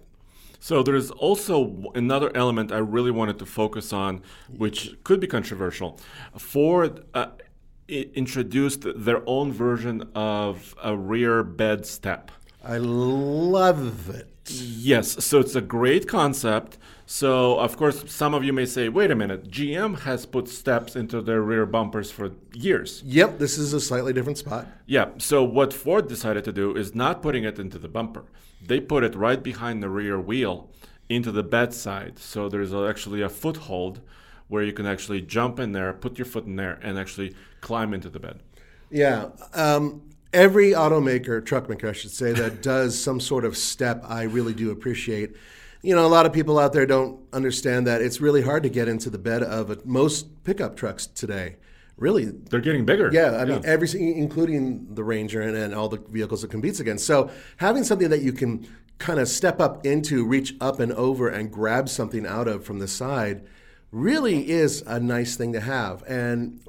[0.58, 5.98] So there's also another element I really wanted to focus on, which could be controversial.
[6.36, 7.28] Ford uh,
[7.88, 12.30] introduced their own version of a rear bed step.
[12.62, 14.28] I love it.
[14.48, 16.76] Yes, so it's a great concept.
[17.12, 20.94] So, of course, some of you may say, wait a minute, GM has put steps
[20.94, 23.02] into their rear bumpers for years.
[23.04, 24.68] Yep, this is a slightly different spot.
[24.86, 28.26] Yeah, so what Ford decided to do is not putting it into the bumper.
[28.64, 30.70] They put it right behind the rear wheel
[31.08, 32.16] into the bed side.
[32.20, 34.00] So there's actually a foothold
[34.46, 37.92] where you can actually jump in there, put your foot in there, and actually climb
[37.92, 38.40] into the bed.
[38.88, 39.30] Yeah.
[39.52, 44.22] Um, every automaker, truck maker, I should say, that does some sort of step, I
[44.22, 45.34] really do appreciate.
[45.82, 48.68] You know, a lot of people out there don't understand that it's really hard to
[48.68, 51.56] get into the bed of a, most pickup trucks today.
[51.96, 53.10] Really, They're getting bigger.
[53.12, 57.06] yeah, I mean, every including the Ranger and, and all the vehicles it competes against.
[57.06, 58.66] So having something that you can
[58.96, 62.78] kind of step up into, reach up and over, and grab something out of from
[62.78, 63.44] the side,
[63.92, 66.02] really is a nice thing to have.
[66.06, 66.62] And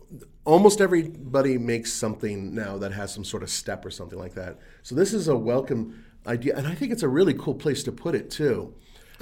[0.43, 4.59] almost everybody makes something now that has some sort of step or something like that.
[4.83, 7.91] So this is a welcome idea, and I think it's a really cool place to
[7.91, 8.73] put it too.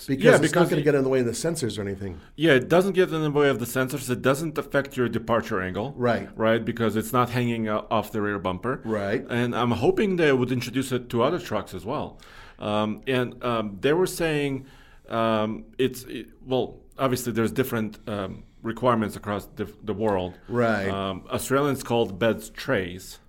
[0.07, 2.19] Because Yeah, it's not going to get in the way of the sensors or anything.
[2.35, 4.09] Yeah, it doesn't get in the way of the sensors.
[4.09, 5.93] It doesn't affect your departure angle.
[5.97, 6.29] Right.
[6.35, 8.81] Right, because it's not hanging off the rear bumper.
[8.83, 9.25] Right.
[9.29, 12.19] And I'm hoping they would introduce it to other trucks as well.
[12.59, 14.65] Um, and um, they were saying
[15.09, 20.37] um, it's it, well, obviously there's different um, requirements across the, the world.
[20.47, 20.87] Right.
[20.89, 23.19] Um, Australians called beds trays.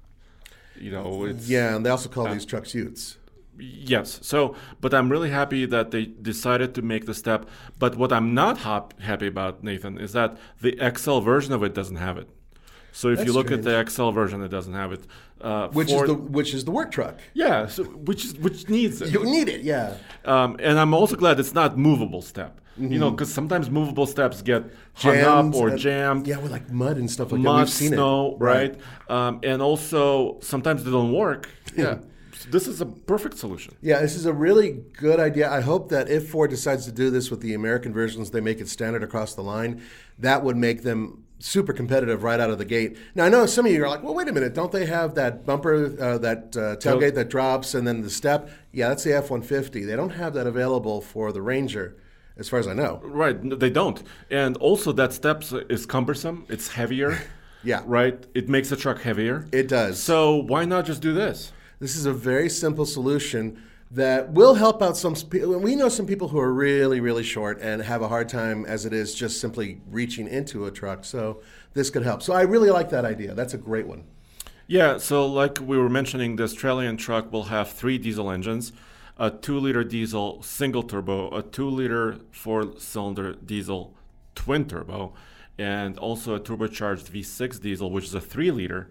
[0.76, 3.18] You know, it's Yeah, and they also call these trucks Utes.
[3.60, 4.18] Yes.
[4.22, 7.48] So, but I'm really happy that they decided to make the step.
[7.78, 11.74] But what I'm not hap- happy about, Nathan, is that the XL version of it
[11.74, 12.28] doesn't have it.
[12.92, 15.02] So if That's you look at the XL version, it doesn't have it.
[15.40, 17.18] Uh, Which Ford- is the which is the work truck.
[17.34, 19.10] yeah, so which is which needs it.
[19.12, 19.94] You need it, yeah.
[20.24, 22.60] Um, and I'm also glad it's not movable step.
[22.76, 24.62] You know, because sometimes movable steps get
[24.94, 25.20] hung Mm-hmm.
[25.24, 26.26] Jammed up or jammed.
[26.26, 27.44] Yeah, with like mud and stuff like that.
[27.48, 28.36] mud, We've seen snow, it.
[28.38, 28.80] right?
[29.08, 31.48] Um, and also sometimes they don't work.
[31.76, 31.98] Yeah.
[32.44, 33.74] This is a perfect solution.
[33.80, 35.50] Yeah, this is a really good idea.
[35.50, 38.60] I hope that if Ford decides to do this with the American versions, they make
[38.60, 39.82] it standard across the line.
[40.18, 42.96] That would make them super competitive right out of the gate.
[43.14, 45.14] Now, I know some of you are like, well, wait a minute, don't they have
[45.14, 48.50] that bumper, uh, that uh, tailgate that drops and then the step?
[48.72, 49.84] Yeah, that's the F 150.
[49.84, 51.96] They don't have that available for the Ranger,
[52.36, 53.00] as far as I know.
[53.02, 54.02] Right, they don't.
[54.30, 56.44] And also that steps is cumbersome.
[56.48, 57.18] It's heavier.
[57.62, 57.82] Yeah.
[57.84, 58.26] Right?
[58.34, 59.46] It makes the truck heavier.
[59.52, 60.02] It does.
[60.02, 61.52] So why not just do this?
[61.80, 65.16] This is a very simple solution that will help out some.
[65.16, 68.66] sp- We know some people who are really, really short and have a hard time
[68.66, 71.04] as it is just simply reaching into a truck.
[71.06, 71.40] So
[71.72, 72.22] this could help.
[72.22, 73.34] So I really like that idea.
[73.34, 74.04] That's a great one.
[74.66, 78.72] Yeah, so like we were mentioning, the Australian truck will have three diesel engines
[79.18, 83.94] a 2 liter diesel single turbo, a 2 liter four cylinder diesel
[84.34, 85.12] twin turbo,
[85.58, 88.88] and also a turbocharged V6 diesel, which is a 3 liter,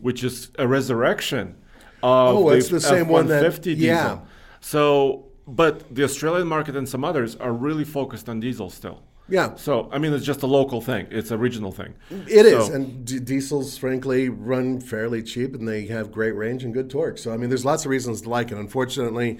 [0.00, 1.60] which is a resurrection Mm-hmm.
[2.02, 3.80] Oh, it's the same one that- F-150 diesel.
[3.86, 4.18] yeah.
[4.60, 9.02] So, but the Australian market and some others are really focused on diesel still.
[9.28, 9.54] Yeah.
[9.56, 11.06] So, I mean, it's just a local thing.
[11.10, 11.94] It's a regional thing.
[12.28, 16.64] It is, So- and d- diesels, frankly, run fairly cheap, and they have great range
[16.64, 17.16] and good torque.
[17.18, 18.58] So, I mean, there's lots of reasons to like it.
[18.58, 19.38] Unfortunately,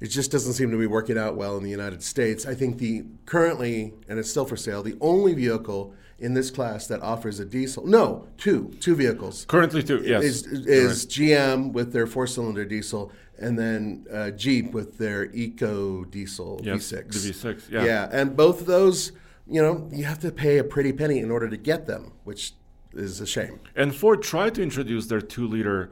[0.00, 2.46] it just doesn't seem to be working out well in the United States.
[2.46, 6.86] I think the currently, and it's still for sale, the only vehicle in this class
[6.86, 7.86] that offers a diesel.
[7.86, 9.44] No, two, two vehicles.
[9.46, 10.02] Currently, two.
[10.04, 10.24] Yes.
[10.24, 16.60] Is, is GM with their four-cylinder diesel, and then uh, Jeep with their Eco Diesel
[16.62, 17.12] Yes, V6.
[17.12, 17.84] the V6, yeah.
[17.84, 19.12] Yeah, and both of those,
[19.46, 22.54] you know, you have to pay a pretty penny in order to get them, which
[22.94, 23.60] is a shame.
[23.74, 25.90] And Ford tried to introduce their two liter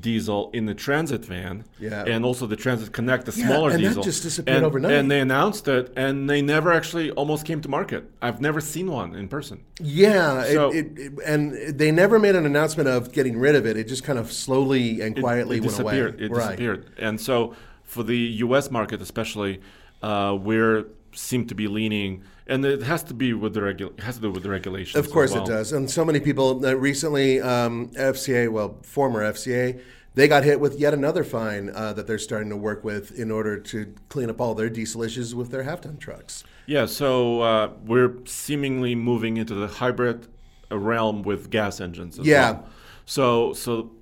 [0.00, 2.04] diesel in the Transit van, Yeah.
[2.06, 4.02] and also the Transit Connect, the Yeah, smaller and that diesel.
[4.02, 4.92] just disappeared and, overnight.
[4.92, 8.10] And they announced it, and they never actually almost came to market.
[8.20, 9.60] I've never seen one in person.
[9.80, 13.66] Yeah, So- it, it, it, and they never made an announcement of getting rid of
[13.66, 13.76] it.
[13.76, 15.98] It just kind of slowly and quietly went away.
[15.98, 16.46] It right.
[16.46, 16.86] disappeared.
[16.98, 18.70] And so for the U.S.
[18.70, 19.60] market, especially,
[20.02, 24.16] uh, we're seem to be leaning, and it has to be with the regu- has
[24.16, 24.96] to do with the regulations.
[24.96, 25.44] Of course well.
[25.44, 25.72] it does.
[25.72, 29.80] And so many people uh, recently, um, FCA, well, former FCA,
[30.14, 33.30] they got hit with yet another fine uh, that they're starting to work with in
[33.30, 36.44] order to clean up all their diesel issues with their half ton trucks.
[36.66, 40.28] Yeah, so uh, we're seemingly moving into the hybrid
[40.70, 42.18] uh, realm with gas engines.
[42.18, 42.52] As Yeah.
[42.52, 42.68] Well.
[43.04, 43.92] So, so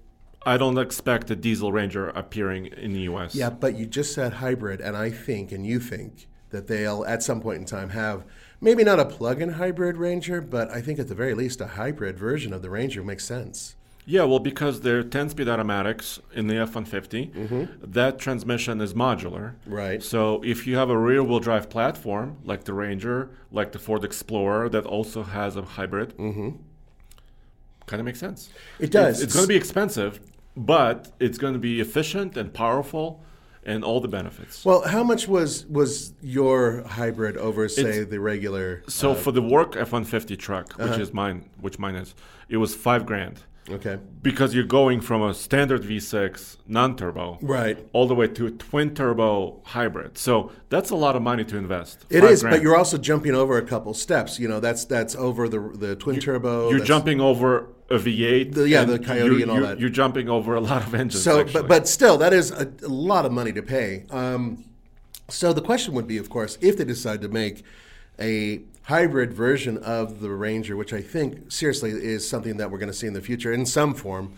[0.45, 3.35] I don't expect a diesel Ranger appearing in the U.S.
[3.35, 7.23] Yeah, but you just said hybrid, and I think, and you think, that they'll at
[7.23, 8.25] some point in time have
[8.61, 12.19] maybe not a plug-in hybrid Ranger, but I think at the very least a hybrid
[12.19, 13.77] version of the Ranger makes sense.
[14.07, 19.53] Yeah, well, because they're 10-speed automatics in the F-150, that transmission is modular.
[19.53, 19.73] Mm-hmm.
[19.73, 20.03] Right.
[20.03, 24.69] So if you have a rear-wheel drive platform like the Ranger, like the Ford Explorer,
[24.71, 26.59] that also has a hybrid, kind
[27.93, 28.49] of makes sense.
[28.49, 28.85] Mm-hmm.
[28.85, 29.17] It does.
[29.17, 30.19] It's, it's going to be expensive,
[30.57, 33.23] but it's going to be efficient and powerful,
[33.65, 34.65] and all the benefits.
[34.65, 38.83] Well, how much was was your hybrid over, say, It's- the regular?
[38.89, 41.01] So for the work F-150 truck, which Uh-huh.
[41.03, 42.15] is mine, which mine is,
[42.49, 43.99] it was five grand Okay.
[44.23, 47.79] because you're going from a standard V6 non-turbo Right.
[47.93, 50.17] all the way to a twin turbo hybrid.
[50.17, 52.07] So that's a lot of money to invest.
[52.09, 52.57] It is, grand.
[52.57, 54.39] but you're also jumping over a couple steps.
[54.41, 56.63] You know, that's that's over the the twin turbo.
[56.71, 58.55] you're that's- jumping over a V8.
[58.55, 59.81] The- yeah, the Coyote and all you're- that.
[59.81, 61.23] You're jumping over a lot of engines.
[61.23, 61.63] So, actually.
[61.63, 64.05] but but still, that is a, a lot of money to pay.
[64.11, 64.65] Um,
[65.29, 67.63] So the question would be, of course, if they decide to make
[68.19, 72.91] a hybrid version of the Ranger, which I think seriously is something that we're going
[72.91, 74.33] to see in the future in some form.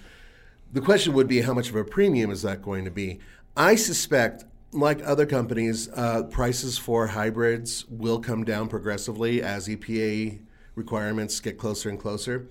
[0.72, 3.20] The question would be how much of a premium is that going to be?
[3.56, 10.40] I suspect, like other companies, uh, prices for hybrids will come down progressively as EPA
[10.74, 12.48] requirements get closer and closer.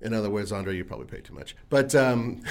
[0.00, 1.56] In other words, Andre, you probably pay too much.
[1.70, 2.42] But um,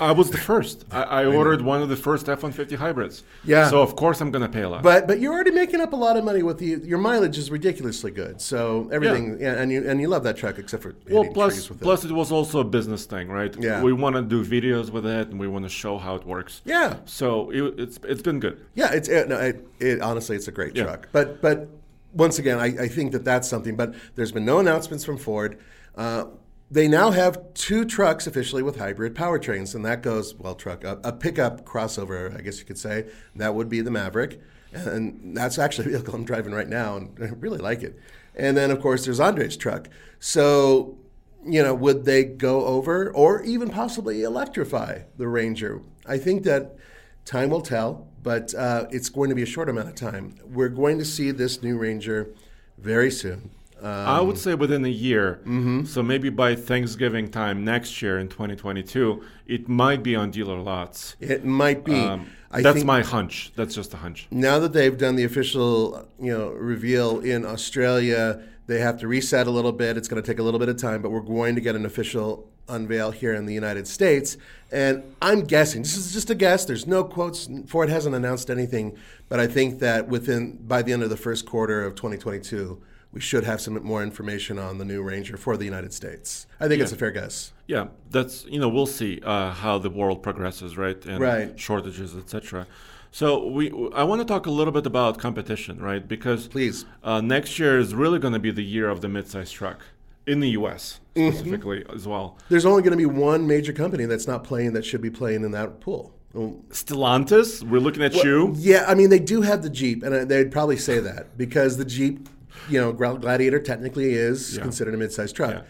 [0.00, 0.84] I was the first.
[0.90, 3.22] I, I ordered one of the first F-150 hybrids.
[3.44, 3.70] Yeah.
[3.70, 4.82] So of course I'm going to pay a lot.
[4.82, 7.48] but but you're already making up a lot of money with the your mileage is
[7.50, 8.40] ridiculously good.
[8.40, 12.04] So everything, yeah, and you and you love that truck except for well, plus plus
[12.04, 12.10] it.
[12.10, 13.54] it was also a business thing, right?
[13.56, 13.82] Yeah.
[13.82, 16.60] We want to do videos with it, and we want to show how it works.
[16.64, 16.96] Yeah.
[17.04, 18.66] So it, it's it's been good.
[18.74, 20.84] Yeah, it's it, no, it, it honestly it's a great Yeah.
[20.84, 21.08] truck.
[21.12, 21.68] But but
[22.14, 23.76] once again, I, I think that that's something.
[23.76, 25.56] But there's been no announcements from Ford.
[25.96, 26.24] Uh,
[26.70, 31.00] they now have two trucks officially with hybrid powertrains, and that goes well, truck a,
[31.02, 33.06] a pickup crossover, I guess you could say.
[33.34, 34.40] That would be the Maverick,
[34.72, 37.98] and that's actually a vehicle I'm driving right now, and I really like it.
[38.36, 39.88] And then of course there's Andre's truck.
[40.20, 40.96] So
[41.44, 45.82] you know, would they go over or even possibly electrify the Ranger?
[46.06, 46.76] I think that
[47.24, 50.36] time will tell, but uh, it's going to be a short amount of time.
[50.44, 52.30] We're going to see this new Ranger
[52.78, 53.50] very soon.
[53.82, 55.40] Uh, I would say within a year.
[55.42, 55.84] Mm-hmm.
[55.84, 61.16] So maybe by Thanksgiving time next year in 2022, it might be on dealer lots.
[61.20, 61.94] it might be.
[61.94, 63.52] Um, that's my hunch.
[63.54, 64.26] That's just a hunch.
[64.30, 69.46] now that they've done the official, you know, reveal in Australia, they have to reset
[69.46, 69.96] a little bit.
[69.96, 71.86] It's going to take a little bit of time, but we're going to get an
[71.86, 74.36] official unveil here in the United States.
[74.72, 76.64] And I'm guessing, this is just a guess.
[76.64, 77.48] There's no quotes.
[77.66, 78.96] Ford hasn't announced anything,
[79.28, 82.80] but I think that within by the end of the first quarter of 2022,
[83.12, 86.46] we should have some more information on the new Ranger for the United States.
[86.60, 87.52] I think it's a fair guess.
[87.66, 91.04] Yeah, that's you know we'll see uh, how the world progresses, right?
[91.06, 91.58] And Right.
[91.58, 92.66] Shortages, etc.
[93.12, 96.06] So we I want to talk a little bit about competition, right?
[96.06, 96.84] Because Please.
[97.02, 99.80] uh, next year is really going to be the year of the midsize truck
[100.26, 101.00] in the U.S.
[101.16, 101.36] Mm-hmm.
[101.36, 102.38] specifically as well.
[102.48, 105.44] There's only going to be one major company that's not playing that should be playing
[105.44, 106.14] in that pool.
[106.34, 108.54] Stellantis, we're looking at you.
[108.56, 111.76] Yeah, I mean they do have the Jeep, and uh, they'd probably say that because
[111.76, 112.28] the Jeep,
[112.68, 114.62] you know, Gladiator technically is Yeah.
[114.62, 115.62] considered a mid-sized truck, Yeah.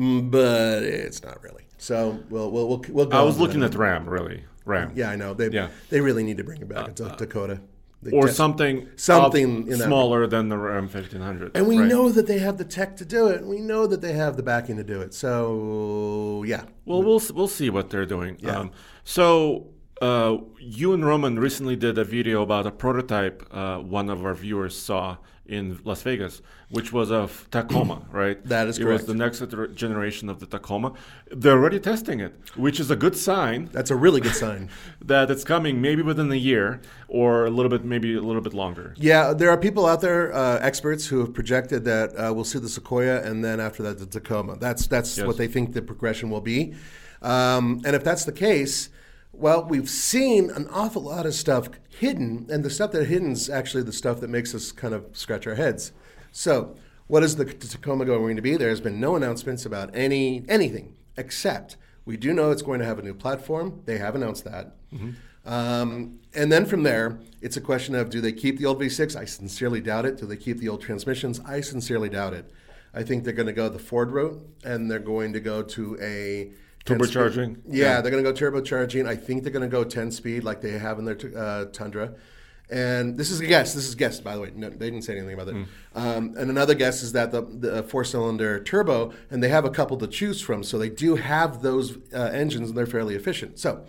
[0.00, 1.64] Mm, but it's not really.
[1.78, 3.16] So we'll we'll we'll, we'll go.
[3.18, 4.44] I was looking at Ram, really.
[4.64, 4.92] Ram.
[4.94, 5.64] Yeah, I know they Yeah.
[5.66, 7.60] Uh, they really need to bring it back into Dakota.
[8.02, 11.50] They Or something something in that- smaller than the Ram 1500.
[11.56, 11.88] And we right?
[11.88, 13.44] know that they have the tech to do it.
[13.44, 15.14] We know that they have the backing to do it.
[15.14, 18.36] So yeah, Well, we'll we'll see what they're doing.
[18.40, 18.58] Yeah.
[18.58, 18.70] Um,
[19.04, 19.68] so
[20.00, 24.34] uh, you and Roman recently did a video about a prototype uh, one of our
[24.34, 25.16] viewers saw
[25.48, 28.42] in Las Vegas, which was of Tacoma, right?
[28.44, 29.00] That is It correct.
[29.00, 30.92] was the next iter- generation of the Tacoma.
[31.30, 34.68] They're already testing it, which is a good sign that's a really good sign.
[35.04, 38.52] that it's coming maybe within a year or a little bit, maybe a little bit
[38.54, 38.94] longer.
[38.98, 42.58] Yeah, there are people out there, uh, experts, who have projected that uh, we'll see
[42.58, 44.56] the Sequoia and then after that the Tacoma.
[44.56, 45.26] That's that's Yes.
[45.26, 46.74] what they think the progression will be.
[47.22, 48.90] Um, and if that's the case,
[49.32, 53.48] well, we've seen an awful lot of stuff hidden, and the stuff that hidden is
[53.50, 55.92] actually the stuff that makes us kind of scratch our heads.
[56.32, 58.56] So, what is the Tacoma going to be?
[58.56, 62.86] There has been no announcements about any anything except we do know it's going to
[62.86, 63.82] have a new platform.
[63.84, 64.76] They have announced that.
[65.44, 69.16] Um, and then from there, it's a question of do they keep the old V6?
[69.16, 70.16] I sincerely doubt it.
[70.18, 71.40] Do they keep the old transmissions?
[71.46, 72.50] I sincerely doubt it.
[72.94, 75.98] I think they're going to go the Ford route and they're going to go to
[76.00, 76.52] a 10 speed-
[76.88, 77.56] Turbocharging?
[77.68, 78.00] Yeah, Yeah.
[78.00, 79.06] they're going to go turbocharging.
[79.06, 82.14] I think they're going to go 10 speed like they have in their uh, Tundra.
[82.70, 83.72] And this is a guess.
[83.72, 84.52] This is a guess, by the way.
[84.54, 85.56] No, they didn't say anything about it.
[85.94, 89.96] Um, and another guess is that the, the four-cylinder turbo, and they have a couple
[89.96, 93.58] to choose from, so they do have those uh, engines, and they're fairly efficient.
[93.58, 93.86] So,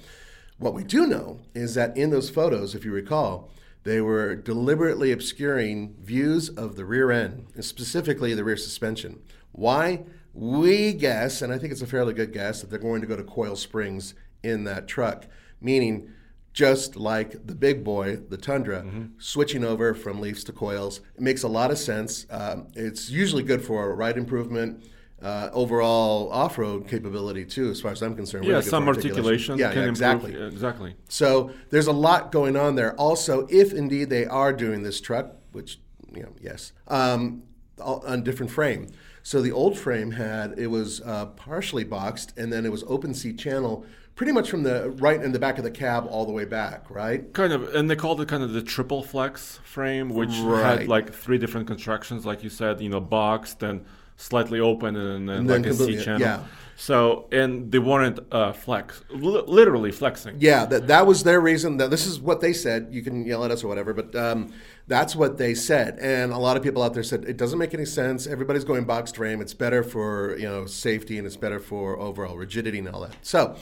[0.60, 3.50] what we do know is that in those photos, if you recall,
[3.84, 9.20] they were deliberately obscuring views of the rear end, and specifically the rear suspension.
[9.52, 10.04] Why?
[10.34, 13.16] We guess, and I think it's a fairly good guess, that they're going to go
[13.16, 14.14] to coil springs
[14.44, 15.26] in that truck,
[15.60, 16.10] meaning
[16.54, 18.86] just like the big boy, the Tundra,
[19.18, 21.02] switching over from leafs to coils.
[21.16, 22.26] It makes a lot of sense.
[22.30, 24.84] Um, it's usually good for ride improvement,
[25.22, 28.46] uh, overall off-road capability too, as far as I'm concerned.
[28.46, 29.58] Yeah, Really some for articulation.
[29.58, 30.32] Yeah, can yeah, exactly.
[30.32, 30.96] Improve, exactly.
[31.08, 32.94] So there's a lot going on there.
[32.96, 35.80] Also, if indeed they are doing this truck, which
[36.14, 37.44] you know, yes, um,
[37.80, 38.88] on different frame.
[39.24, 43.14] So the old frame had it was uh, partially boxed, and then it was open
[43.14, 46.32] C channel, pretty much from the right in the back of the cab all the
[46.32, 47.32] way back, right?
[47.34, 50.80] Kind of, and they called it kind of the triple flex frame, which Right.
[50.80, 53.86] had like three different constructions, like you said, you know, boxed and
[54.20, 56.22] slightly open and then, And then like a C channel.
[56.22, 56.44] yeah.
[56.76, 60.38] So and they weren't uh, flex, li- literally flexing.
[60.40, 61.76] Yeah, that, that was their reason.
[61.78, 62.88] That this is what they said.
[62.92, 64.54] You can yell at us or whatever, but um,
[64.88, 66.00] that's what they said.
[66.00, 68.28] And a lot of people out there said it doesn't make any sense.
[68.28, 69.42] Everybody's going box frame.
[69.42, 73.16] It's better for you know safety and it's better for overall rigidity and all that.
[73.24, 73.58] So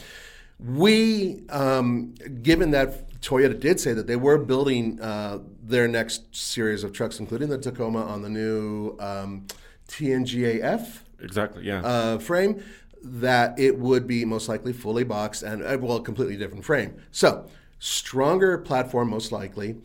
[0.59, 2.13] we, um,
[2.43, 7.19] given that Toyota did say that they were building uh, their next series of trucks,
[7.19, 9.47] including the Tacoma on the new um,
[9.87, 11.63] TNGA-F Exactly.
[11.65, 11.81] Yeah.
[11.81, 12.63] uh, frame,
[13.03, 16.95] that it would be most likely fully boxed and uh, well, a completely different frame.
[17.11, 17.47] So
[17.79, 19.77] stronger platform, most likely,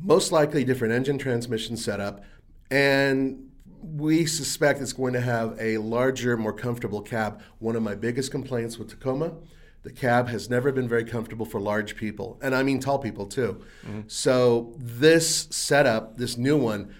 [0.00, 2.24] most likely different engine transmission setup,
[2.70, 3.48] and
[3.80, 7.40] we suspect it's going to have a larger, more comfortable cab.
[7.58, 9.34] One of my biggest complaints with Tacoma.
[9.84, 13.26] The cab has never been very comfortable for large people, and I mean tall people
[13.26, 13.62] too.
[14.08, 16.92] So, this setup, this new one,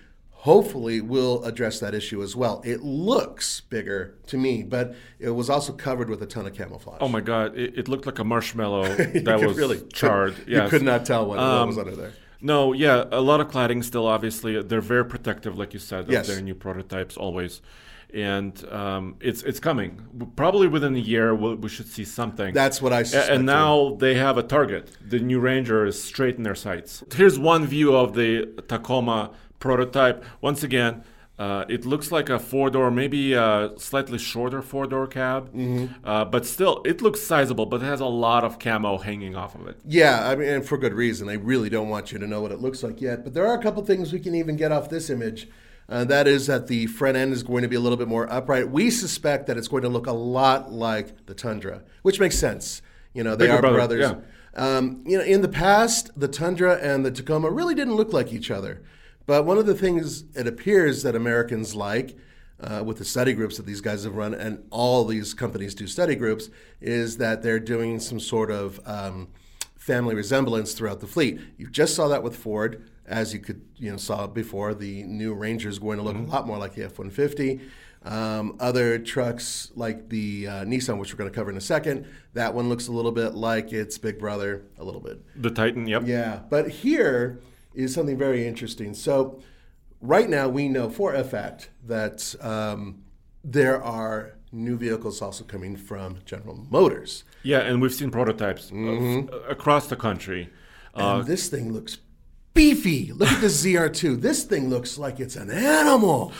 [0.43, 2.63] hopefully will address that issue as well.
[2.65, 6.99] It looks bigger to me, but it was also covered with a ton of camouflage.
[7.01, 7.57] oh my God!
[7.57, 10.37] It, it looked like a marshmallow that was really charred.
[10.37, 10.65] Could, Yes.
[10.65, 12.13] You could not tell what, what Um, was under there.
[12.41, 14.07] No, yeah, a lot of cladding still.
[14.07, 16.29] Obviously, they're very protective, like you said, Yes.
[16.29, 17.61] of their new prototypes always,
[18.15, 19.91] and um, it's it's coming.
[20.37, 22.55] Probably within a year, we'll, we should see something.
[22.55, 23.33] That's what I suspect.
[23.35, 24.97] and now they have a target.
[25.05, 27.03] The new Ranger is straight in their sights.
[27.13, 30.25] Here's one view of the Tacoma prototype.
[30.41, 31.05] Once again,
[31.39, 35.51] uh, it looks like a four door, maybe a slightly shorter four door cab,
[36.03, 37.65] uh, but still, it looks sizable.
[37.65, 39.79] But it has a lot of camo hanging off of it.
[39.87, 41.29] Yeah, I mean, and for good reason.
[41.29, 43.23] They really don't want you to know what it looks like yet.
[43.23, 45.49] But there are a couple things we can even get off this image.
[45.89, 48.31] Uh, that is that the front end is going to be a little bit more
[48.31, 48.69] upright.
[48.69, 52.83] We suspect that it's going to look a lot like the Tundra, which makes sense.
[53.15, 54.11] You know, they Bigger are brother, brothers.
[54.11, 54.77] yeah.
[54.77, 58.33] Um, you know, in the past, the Tundra and the Tacoma really didn't look like
[58.33, 58.83] each other.
[59.29, 62.17] But one of the things it appears that Americans like
[62.61, 65.87] uh, with the study groups that these guys have run, and all these companies do
[65.87, 66.49] study groups,
[66.81, 69.29] is that they're doing some sort of um,
[69.77, 71.39] family resemblance throughout the fleet.
[71.59, 74.73] You just saw that with Ford, as you could you know saw before.
[74.73, 77.61] The new Ranger is going to look a lot more like the F one fifty.
[78.07, 82.07] Um, other trucks like the uh, Nissan, which we're going to cover in a second,
[82.33, 85.21] that one looks a little bit like its big brother, a little bit.
[85.37, 86.05] The Titan, yep.
[86.07, 87.41] Yeah, but here
[87.79, 88.93] is something very interesting.
[88.95, 89.41] So,
[90.01, 93.03] right now we know for a fact that um,
[93.45, 97.25] there are new vehicles also coming from General Motors.
[97.43, 99.51] Yeah, and we've seen prototypes Mm-hmm.
[99.51, 100.51] across the country.
[100.95, 101.99] Uh, And this thing looks
[102.55, 103.13] beefy.
[103.13, 104.21] Look at the ZR2.
[104.21, 106.33] This thing looks like it's an animal.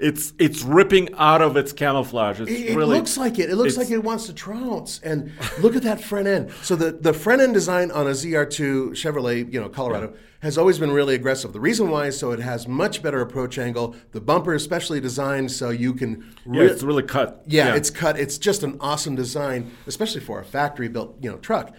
[0.00, 2.40] It's it's ripping out of its camouflage.
[2.40, 3.50] It's It, it really looks like it.
[3.50, 5.00] It looks like it wants to trounce.
[5.02, 6.52] And look at that front end.
[6.62, 10.78] So the, the front end design on a ZR2 Chevrolet, you know, Colorado, has always
[10.78, 11.52] been really aggressive.
[11.52, 13.96] The reason why is so it has much better approach angle.
[14.12, 16.34] The bumper is specially designed so you can.
[16.46, 17.42] yeah, re- it's really cut.
[17.46, 18.18] yeah, it's cut.
[18.18, 21.74] It's just an awesome design, especially for a factory-built, you know, truck.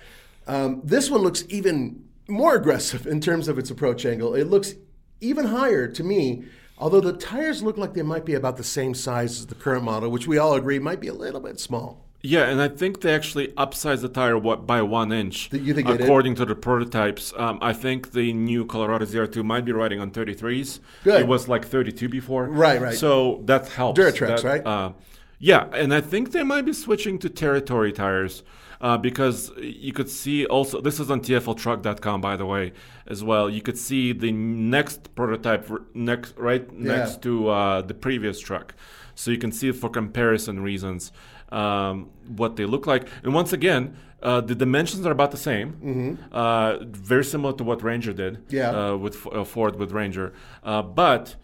[0.47, 4.35] Um, this one looks even more aggressive in terms of its approach angle.
[4.35, 4.73] It looks
[5.21, 6.45] even higher to me,
[6.79, 9.83] although the tires look like they might be about the same size as the current
[9.83, 12.05] model, which we all agree might be a little bit small.
[12.21, 15.49] Yeah, and I think they actually upsized the tire by one inch.
[15.53, 19.71] You think according to the prototypes, um, I think the new Colorado ZR2 might be
[19.71, 20.79] riding on 33s.
[21.05, 21.21] Good.
[21.21, 22.47] It was like 32 before.
[22.47, 22.93] Right, right.
[22.93, 23.99] So that helps.
[23.99, 24.65] DuraTrac, That, right?
[24.65, 24.91] Uh,
[25.39, 28.43] yeah, and I think they might be switching to territory tires
[28.81, 32.73] uh, because you could see also this is on TFLTruck.com by the way
[33.07, 33.49] as well.
[33.49, 38.73] You could see the next prototype next right next to uh, the previous truck,
[39.15, 41.11] so you can see for comparison reasons
[41.51, 43.07] um, what they look like.
[43.23, 43.95] And once again.
[44.21, 48.71] Uh, the dimensions are about the same, uh, very similar to what Ranger did Yeah.
[48.71, 51.37] uh, with F- uh, Ford with Ranger, uh, but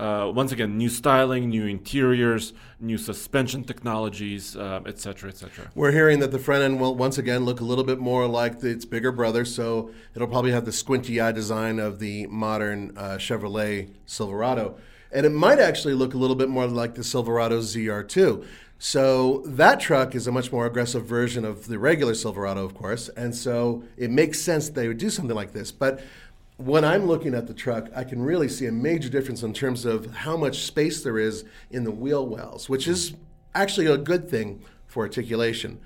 [0.00, 5.42] uh, once again, new styling, new interiors, new suspension technologies, uh, et cetera, et.
[5.74, 8.64] We're hearing that the front end will once again look a little bit more like
[8.64, 13.18] its bigger brother, so it'll probably have the squinty eye design of the modern uh,
[13.18, 14.76] Chevrolet Silverado.
[15.12, 18.46] And it might actually look a little bit more like the Silverado ZR2.
[18.78, 23.10] So that truck is a much more aggressive version of the regular Silverado, of course.
[23.10, 25.70] And so it makes sense they would do something like this.
[25.70, 26.00] But
[26.60, 29.84] when I'm looking at the truck, I can really see a major difference in terms
[29.84, 33.14] of how much space there is in the wheel wells, which is
[33.54, 35.80] actually a good thing for articulation.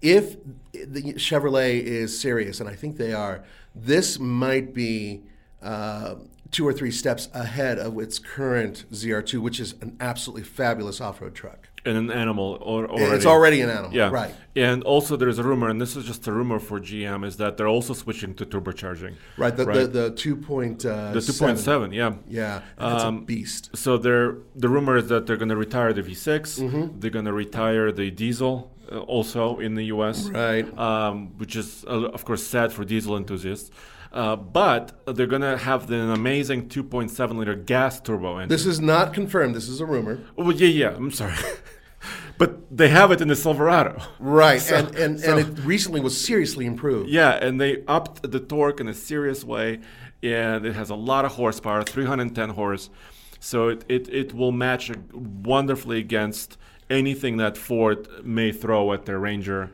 [0.00, 0.36] If
[0.72, 3.44] the Chevrolet is serious, and I think they are,
[3.74, 5.24] this might be
[5.62, 6.16] uh,
[6.50, 11.34] two or three steps ahead of its current ZR2, which is an absolutely fabulous off-road
[11.34, 11.68] truck.
[11.86, 13.16] An animal or already.
[13.16, 13.92] It's already an animal.
[13.92, 14.10] Yeah.
[14.10, 14.34] Right.
[14.56, 17.56] And also, there's a rumor, and this is just a rumor for GM, is that
[17.56, 19.14] they're also switching to turbocharging.
[19.36, 19.56] Right.
[19.56, 19.92] The, Right.
[19.92, 20.78] the, the 2.7.
[21.12, 22.14] The 2.7, yeah.
[22.28, 22.62] Yeah.
[22.78, 23.70] That's a Um, beast.
[23.76, 26.60] So they're the rumor is that they're going to retire the V6.
[26.60, 27.00] Mm-hmm.
[27.00, 30.28] They're going to retire the diesel uh, also in the U.S.
[30.28, 30.66] Right.
[30.78, 33.70] Um, which is uh, of course sad for diesel enthusiasts.
[34.12, 38.48] Uh, but they're going to have the, an amazing 2.7 liter gas turbo engine.
[38.48, 39.56] This is not confirmed.
[39.56, 40.20] This is a rumor.
[40.38, 40.90] oh, yeah, yeah.
[40.94, 41.34] I'm sorry,
[42.38, 44.00] but they have it in the Silverado.
[44.18, 44.60] Right.
[44.60, 47.08] So- and and, so- and it recently was seriously improved.
[47.10, 49.80] Yeah, and they upped the torque in a serious way,
[50.22, 52.90] and it has a lot of horsepower, 310 horse.
[53.40, 56.56] So it, it, it will match wonderfully against
[56.88, 59.70] anything that Ford may throw at their Ranger,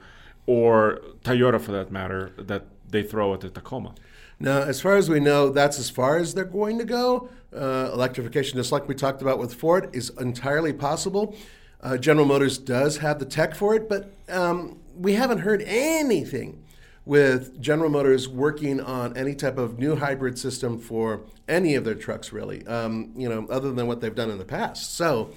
[0.47, 3.95] or Toyota for that matter, that they throw at the Tacoma.
[4.41, 7.29] Now, as far as we know, that's as far as they're going to go.
[7.55, 11.37] Uh, electrification, just like we talked about with Ford, is entirely possible.
[11.83, 16.63] Uh, General Motors does have the tech for it, but um, we haven't heard anything
[17.07, 21.95] with General Motors working on any type of new hybrid system for any of their
[21.95, 22.67] trucks, really.
[22.67, 24.95] Um, you know, other than what they've done in the past.
[24.95, 25.33] So.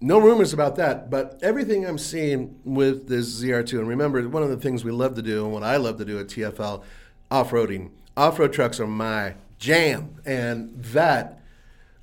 [0.00, 4.48] No rumors about that, but everything I'm seeing with this ZR2, and remember, one of
[4.48, 6.84] the things we love to do, and what I love to do at TFL,
[7.32, 7.90] off-roading.
[8.16, 11.42] Off-road trucks are my jam, and that,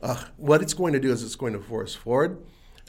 [0.01, 2.37] uh, what it's going to do is it's going to force Ford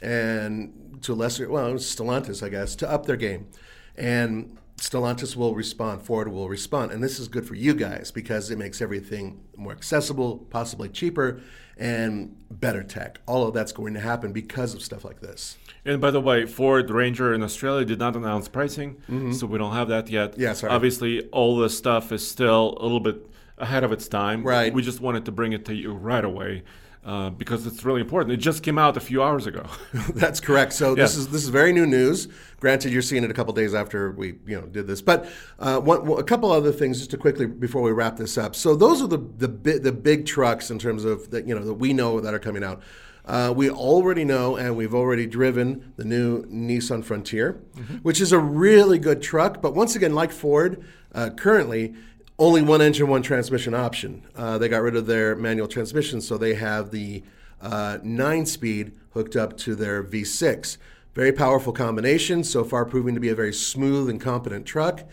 [0.01, 3.47] and to lesser, well, Stellantis, I guess, to up their game,
[3.95, 8.51] and Stellantis will respond, Ford will respond, and this is good for you guys because
[8.51, 11.41] it makes everything more accessible, possibly cheaper,
[11.77, 13.19] and better tech.
[13.27, 15.57] All of that's going to happen because of stuff like this.
[15.85, 18.97] And by the way, Ford Ranger in Australia did not announce pricing,
[19.33, 20.33] so we don't have that yet.
[20.33, 20.41] Mm-hmm.
[20.41, 20.73] Yeah, sorry.
[20.73, 23.25] Obviously, all this stuff is still a little bit
[23.57, 24.43] ahead of its time.
[24.43, 24.73] Right.
[24.73, 26.63] We just wanted to bring it to you right away
[27.07, 28.33] uh, because it's really important.
[28.33, 29.65] It just came out a few hours ago.
[30.13, 30.73] That's correct.
[30.73, 32.27] So this is this is very new news.
[32.59, 35.25] Granted, you're seeing it a couple days after we you know did this, but
[35.57, 38.55] uh, one, a couple other things just to quickly before we wrap this up.
[38.55, 41.63] So those are the the bi- the big trucks in terms of that you know
[41.63, 42.83] that we know that are coming out.
[43.23, 47.61] Uh, we already know, and we've already driven the new Nissan Frontier,
[48.01, 49.61] which is a really good truck.
[49.61, 50.83] But once again, like Ford,
[51.13, 51.93] uh, currently
[52.39, 54.23] only one engine, one transmission option.
[54.35, 57.23] Uh, they got rid of their manual transmission, so they have the
[57.61, 60.77] uh, nine speed hooked up to their V6.
[61.15, 65.03] Very powerful combination, so far proving to be a very smooth and competent truck.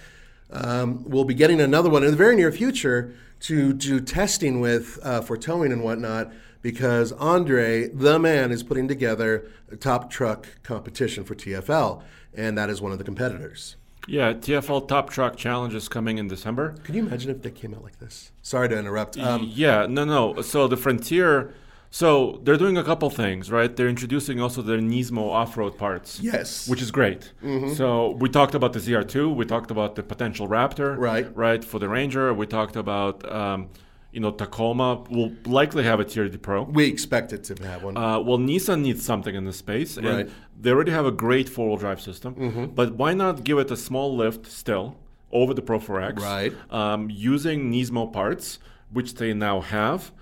[0.50, 4.98] Um, we'll be getting another one in the very near future to do testing with
[5.02, 10.46] uh, for towing and whatnot because Andre, the man, is putting together a top truck
[10.62, 12.02] competition for TFL,
[12.34, 13.76] and that is one of the competitors.
[14.06, 16.74] Yeah, TFL Top Truck Challenge is coming in December.
[16.84, 18.32] Can you imagine if they came out like this?
[18.42, 19.18] Sorry to interrupt.
[19.18, 20.42] Um, yeah, no, no.
[20.42, 21.54] So the Frontier,
[21.90, 23.74] so they're doing a couple things, right?
[23.74, 26.20] They're introducing also their Nismo off-road parts.
[26.20, 26.68] Yes.
[26.68, 27.32] Which is great.
[27.74, 29.34] So we talked about the ZR2.
[29.34, 30.98] We talked about the potential Raptor.
[30.98, 31.34] Right.
[31.36, 32.34] Right for the Ranger.
[32.34, 33.68] We talked about, um,
[34.14, 36.62] you know, Tacoma will likely have a TRD Pro.
[36.62, 37.96] we expect it to have one.
[37.96, 40.26] Uh, well, Nissan needs something in this space, and Right.
[40.26, 40.62] Mm-hmm.
[40.62, 42.30] they already have a great four-wheel drive system.
[42.74, 44.96] But why not give it a small lift still
[45.32, 46.20] over the Pro 4X?
[46.20, 46.52] Right.
[46.70, 48.58] Um, using Nismo parts,
[48.92, 50.12] which they now have.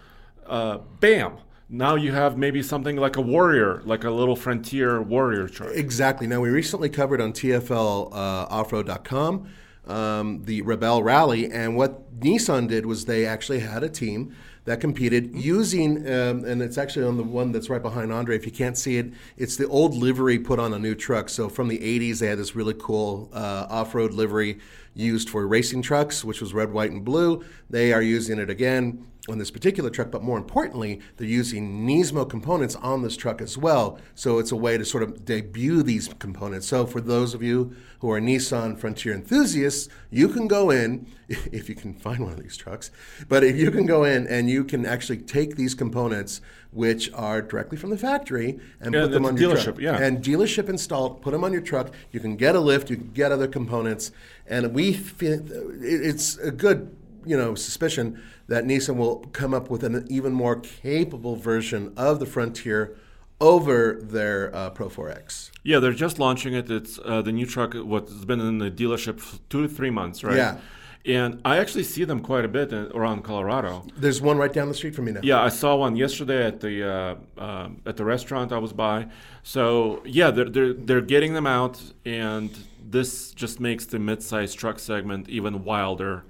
[0.46, 1.32] Uh, bam!
[1.68, 5.70] Now you have maybe something like a Warrior, like a little Frontier Warrior truck.
[5.74, 6.26] Exactly.
[6.26, 9.48] Now, we recently covered on TFL uh, offroad.com
[9.86, 14.80] um, the Rebelle Rally, and what Nissan did was they actually had a team that
[14.80, 18.36] competed using, um, and it's actually on the one that's right behind Andre.
[18.36, 21.28] If you can't see it, it's the old livery put on a new truck.
[21.28, 24.60] So from the 80s, they had this really cool uh, off road livery
[24.94, 27.44] used for racing trucks, which was red, white, and blue.
[27.70, 32.28] They are using it again on this particular truck, but more importantly, they're using Nismo
[32.28, 33.98] components on this truck as well.
[34.16, 36.66] So it's a way to sort of debut these components.
[36.66, 41.68] So for those of you who are Nissan Frontier enthusiasts, you can go in, if
[41.68, 42.90] you can find one of these trucks,
[43.28, 46.40] but if you can go in and you can actually take these components,
[46.72, 49.78] which are directly from the factory, and Yeah, put them the on your dealership, truck.
[49.78, 49.98] yeah.
[50.02, 51.92] And dealership installed, put them on your truck.
[52.10, 54.10] You can get a lift, you can get other components,
[54.48, 55.40] and we feel
[55.80, 60.56] it's a good, you know, suspicion that Nissan will come up with an even more
[60.56, 62.96] capable version of the Frontier
[63.40, 65.50] over their uh, Pro 4X.
[65.64, 66.70] Yeah, they're just launching it.
[66.70, 67.74] It's uh, the new truck.
[67.74, 70.36] What's been in the dealership for two to three months, right?
[70.36, 70.58] Yeah.
[71.04, 73.84] And I actually see them quite a bit in, around Colorado.
[73.96, 75.20] There's one right down the street from me now.
[75.24, 79.08] Yeah, I saw one yesterday at the uh, um at the restaurant I was by.
[79.42, 84.78] So yeah, they're they're they're getting them out, and this just makes the mid-sized truck
[84.78, 86.24] segment even wilder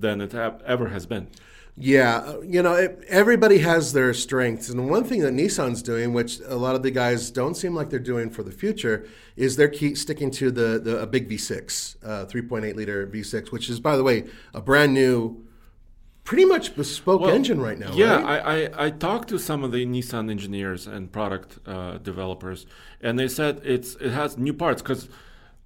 [0.00, 1.28] than it have, ever has been.
[1.76, 4.68] Yeah, uh, you know, it, everybody has their strengths.
[4.68, 7.88] And one thing that Nissan's doing, which a lot of the guys don't seem like
[7.90, 11.96] they're doing for the future, is they're keep sticking to the, the a big V6,
[12.04, 15.46] uh, 3.8 liter V6, which is, by the way, a brand new,
[16.24, 17.92] pretty much bespoke Well, engine right now.
[17.94, 18.44] Yeah, right?
[18.44, 22.66] I, I, I talked to some of the Nissan engineers and product uh, developers,
[23.00, 25.08] and they said it's it has new parts because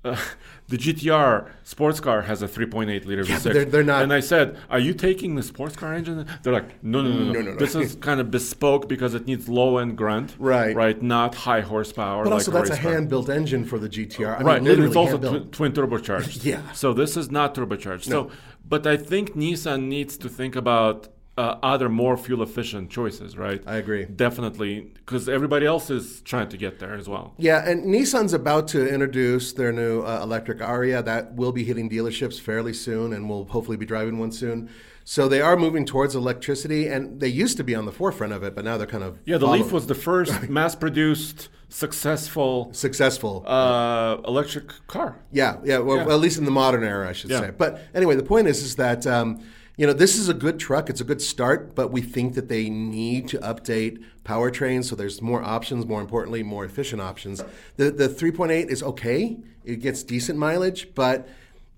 [0.04, 0.16] uh,
[0.68, 3.42] the GTR sports car has a 3.8 liter Yeah, V6.
[3.52, 6.82] they're- they're not- And I said, "Are you taking the sports car engine?" They're like,
[6.82, 7.24] "No, no, no, no.
[7.32, 7.56] No, no, no.
[7.56, 10.74] This is kind of bespoke because it needs low end grunt, Right.
[10.74, 12.24] Right, not high horsepower.
[12.24, 14.34] but like also, that's a hand-built engine for the GTR.
[14.34, 15.52] I mean, right, and literally it's also hand-built.
[15.52, 16.44] twin turbocharged.
[16.52, 16.60] Yeah.
[16.72, 18.04] So this is not turbocharged.
[18.04, 18.30] So,
[18.68, 23.60] but I think Nissan needs to think about uh, other more fuel efficient choices, right?
[23.66, 24.04] I agree.
[24.04, 27.34] Definitely, because everybody else is trying to get there as well.
[27.38, 31.90] Yeah, and Nissan's about to introduce their new uh, electric Ariya that will be hitting
[31.90, 34.70] dealerships fairly soon, and we'll hopefully be driving one soon.
[35.06, 38.42] So they are moving towards electricity, and they used to be on the forefront of
[38.42, 42.70] it, but now they're kind of Yeah, the following- Leaf was the first mass-produced, successful
[42.72, 43.42] successful.
[43.46, 45.18] uh, electric car.
[45.32, 45.78] Yeah, yeah.
[45.78, 46.14] Well, Yeah.
[46.14, 47.40] at least in the modern era, I should Yeah.
[47.40, 47.50] say.
[47.56, 49.40] But anyway, the point is, is that um,
[49.76, 50.88] you know this is a good truck.
[50.88, 55.20] It's a good start, but we think that they need to update powertrains so there's
[55.20, 55.86] more options.
[55.86, 57.42] More importantly, more efficient options.
[57.76, 59.36] The the 3.8 is okay.
[59.64, 61.28] It gets decent mileage, but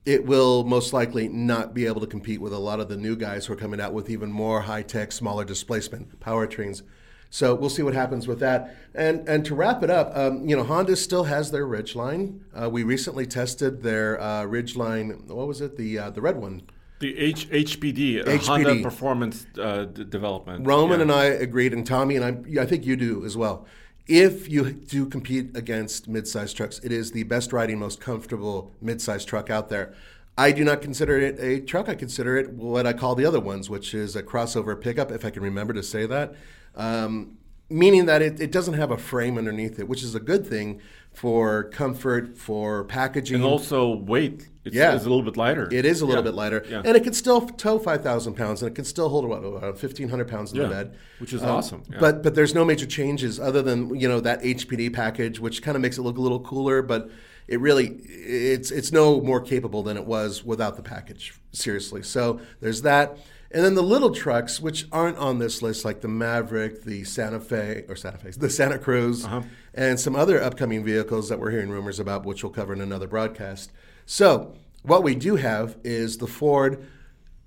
[0.04, 3.16] it will most likely not be able to compete with a lot of the new
[3.16, 6.82] guys who are coming out with even more high tech, smaller displacement powertrains.
[7.28, 8.76] So we'll see what happens with that.
[8.94, 12.40] And and to wrap it up, um, you know, Honda still has their Ridgeline.
[12.54, 15.26] Uh, we recently tested their uh, Ridgeline.
[15.26, 15.76] What was it?
[15.76, 16.62] The uh, the red one.
[16.98, 20.66] The H- HPD, uh, Honda Performance uh, d- Development.
[20.66, 21.02] Roman Yeah.
[21.02, 23.66] and I agreed, and Tommy and I, I think you do as well.
[24.06, 29.28] If you do compete against mid-sized trucks, it is the best riding, most comfortable mid-sized
[29.28, 29.94] truck out there.
[30.38, 31.88] I do not consider it a truck.
[31.88, 35.24] I consider it what I call the other ones, which is a crossover pickup, if
[35.24, 36.34] I can remember to say that.
[36.76, 37.38] Um,
[37.68, 40.80] meaning that it, it doesn't have a frame underneath it, which is a good thing
[41.12, 43.36] for comfort, for packaging.
[43.36, 44.48] and also weight.
[44.66, 44.94] It's, Yeah.
[44.94, 45.68] it's a little bit lighter.
[45.72, 46.30] It is a little Yeah.
[46.30, 46.82] bit lighter, Yeah.
[46.84, 50.08] and it can still tow five thousand pounds, and it can still hold about fifteen
[50.08, 51.82] hundred pounds in Yeah, the bed, which is Um, awesome.
[51.98, 55.76] But but there's no major changes other than you know that HPD package, which kind
[55.76, 57.08] of makes it look a little cooler, but
[57.48, 61.34] it really it's it's no more capable than it was without the package.
[61.52, 63.16] Seriously, so there's that.
[63.52, 67.38] And then the little trucks, which aren't on this list, like the Maverick, the Santa
[67.38, 69.42] Fe, or Santa Fe, the Santa Cruz, Uh-huh.
[69.72, 73.06] and some other upcoming vehicles that we're hearing rumors about, which we'll cover in another
[73.06, 73.70] broadcast.
[74.06, 76.86] So, what we do have is the Ford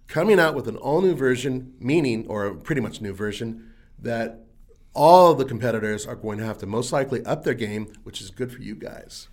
[0.07, 4.41] coming out with an all new version, meaning, or a pretty much new version, that
[4.93, 8.29] all the competitors are going to have to most likely up their game, which is
[8.29, 9.29] good for you guys.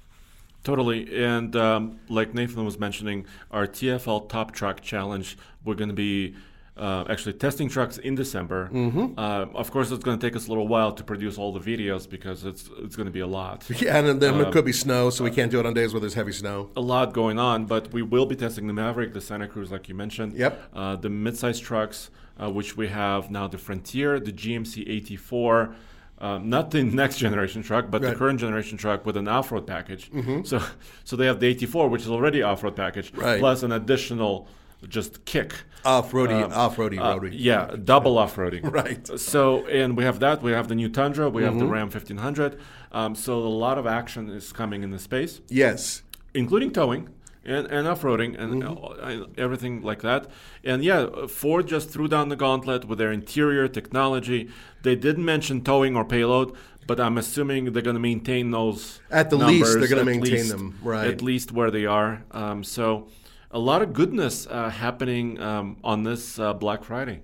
[0.62, 1.24] Totally.
[1.24, 6.36] And um, like Nathan was mentioning, our TFL Top Truck Challenge, we're going to be
[6.76, 8.68] uh, actually testing trucks in December.
[8.72, 9.18] Mm-hmm.
[9.18, 11.60] Uh, of course, it's going to take us a little while to produce all the
[11.60, 13.64] videos because it's it's going to be a lot.
[13.80, 16.00] Yeah, and then it could be snow, so we can't do it on days where
[16.00, 16.70] there's heavy snow.
[16.76, 19.88] A lot going on, but we will be testing the Maverick, the Santa Cruz, like
[19.88, 20.34] you mentioned.
[20.34, 20.62] Yep.
[20.74, 25.74] Uh, the midsize trucks, uh, which we have now the Frontier, the GMC AT4.
[26.18, 28.10] Um, not the next generation truck, but Right.
[28.10, 30.10] the current generation truck with an off-road package.
[30.44, 30.62] So,
[31.04, 33.38] so they have the AT4, which is already off-road package, Right.
[33.38, 34.48] plus an additional
[34.88, 35.54] just kick.
[35.84, 37.36] Off-roady, off-roady, Uh, roady.
[37.36, 38.68] yeah, double off-roading.
[38.72, 39.04] Right.
[39.04, 39.16] Mm-hmm.
[39.18, 40.42] So, and we have that.
[40.42, 41.30] We have the new Tundra.
[41.30, 42.58] We have the Ram 1500.
[42.92, 46.02] Um, so a lot of action is coming in the space Yes.
[46.34, 47.08] including towing
[47.44, 49.22] and, and off-roading and Mm-hmm.
[49.22, 50.26] uh, everything like that.
[50.64, 54.48] And yeah, Ford just threw down the gauntlet with their interior technology.
[54.82, 56.52] They didn't mention towing or payload,
[56.88, 59.00] but I'm assuming they're going to maintain those.
[59.10, 61.06] At the least, they're gonna maintain least- them, right.
[61.06, 62.24] At least where they are.
[62.32, 63.06] Um, so
[63.50, 67.20] a lot of goodness uh, happening um, on this uh, Black Friday.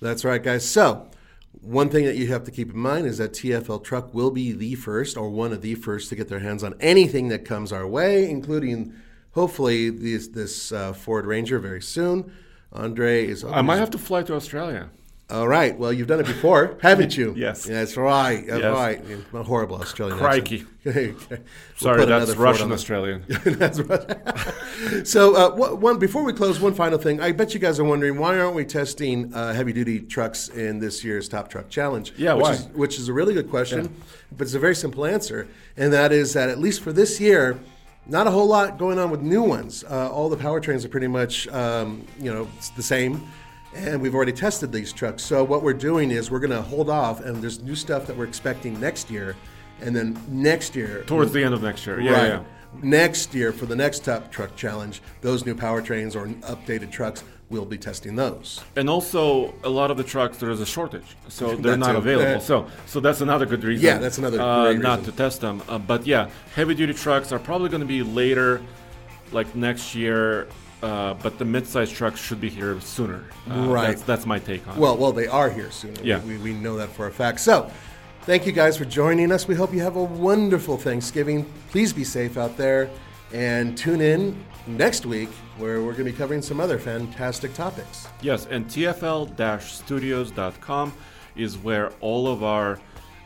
[0.00, 0.68] That's right, guys.
[0.68, 1.08] So,
[1.60, 4.52] one thing that you have to keep in mind is that TFL Truck will be
[4.52, 7.72] the first or one of the first to get their hands on anything that comes
[7.72, 8.94] our way, including
[9.32, 12.32] hopefully this, this uh, Ford Ranger very soon.
[12.72, 13.44] Andre is.
[13.44, 14.90] I might have to fly to Australia.
[15.30, 15.78] All right.
[15.78, 17.32] Well, you've done it before, haven't you?
[17.36, 17.64] Yes.
[17.64, 18.46] That's right.
[18.46, 18.74] That's Yes.
[18.74, 19.04] right.
[19.34, 20.64] A horrible Australian Crikey.
[20.82, 21.14] We'll
[21.76, 23.22] Sorry, that's Russian on Australian.
[23.44, 25.06] That's right.
[25.06, 27.20] so, uh, one before we close, one final thing.
[27.20, 31.04] I bet you guys are wondering why aren't we testing uh, heavy-duty trucks in this
[31.04, 32.14] year's Top Truck Challenge?
[32.16, 32.52] Yeah, which why?
[32.52, 33.94] Is, which is a really good question,
[34.36, 37.58] but it's a very simple answer, and that is that at least for this year.
[38.06, 39.84] Not a whole lot going on with new ones.
[39.84, 43.22] Uh, all the powertrains are pretty much, um, you know, it's the same,
[43.74, 45.22] and we've already tested these trucks.
[45.22, 48.16] So what we're doing is we're going to hold off, and there's new stuff that
[48.16, 49.36] we're expecting next year,
[49.80, 52.00] and then next year Towards the end of next year.
[52.00, 52.26] Yeah, right.
[52.28, 52.42] yeah.
[52.82, 57.64] Next year, for the next Top Truck Challenge, those new powertrains or updated trucks, we'll
[57.64, 58.60] be testing those.
[58.76, 61.98] And also, a lot of the trucks there is a shortage, so they're not too.
[61.98, 62.34] available.
[62.34, 63.84] That- so, so that's another good reason.
[63.84, 65.62] Yeah, that's another uh, not to test them.
[65.68, 68.62] Uh, but yeah, heavy duty trucks are probably going to be later,
[69.32, 70.46] like next year.
[70.82, 73.24] Uh, but the mid-sized trucks should be here sooner.
[73.50, 73.88] Uh, Right.
[73.88, 74.80] That's, that's my take on it.
[74.80, 75.94] Well, well, they are here soon.
[76.02, 76.24] Yeah.
[76.24, 77.40] We, we know that for a fact.
[77.40, 77.70] So,
[78.22, 79.46] thank you guys for joining us.
[79.46, 81.44] We hope you have a wonderful Thanksgiving.
[81.70, 82.88] Please be safe out there
[83.32, 85.28] and tune in next week
[85.58, 88.06] where we're going to be covering some other fantastic topics.
[88.22, 90.92] Yes, and TFL-studios.com
[91.36, 92.78] is where all of our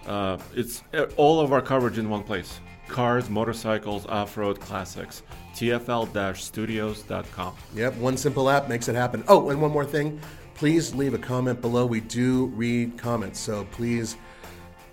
[0.06, 5.22] uh, it's uh, all of our coverage in one place: cars, motorcycles, off-road classics.
[5.54, 7.54] TFL-studios.com.
[7.74, 9.22] Yep, one simple app makes it happen.
[9.28, 10.20] Oh, and one more thing.
[10.54, 11.84] Please leave a comment below.
[11.86, 14.16] We do read comments, so please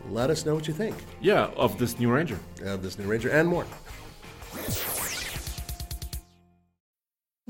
[0.10, 2.40] let us know what you think Yeah, of this new Ranger.
[2.64, 3.66] of this new Ranger and more.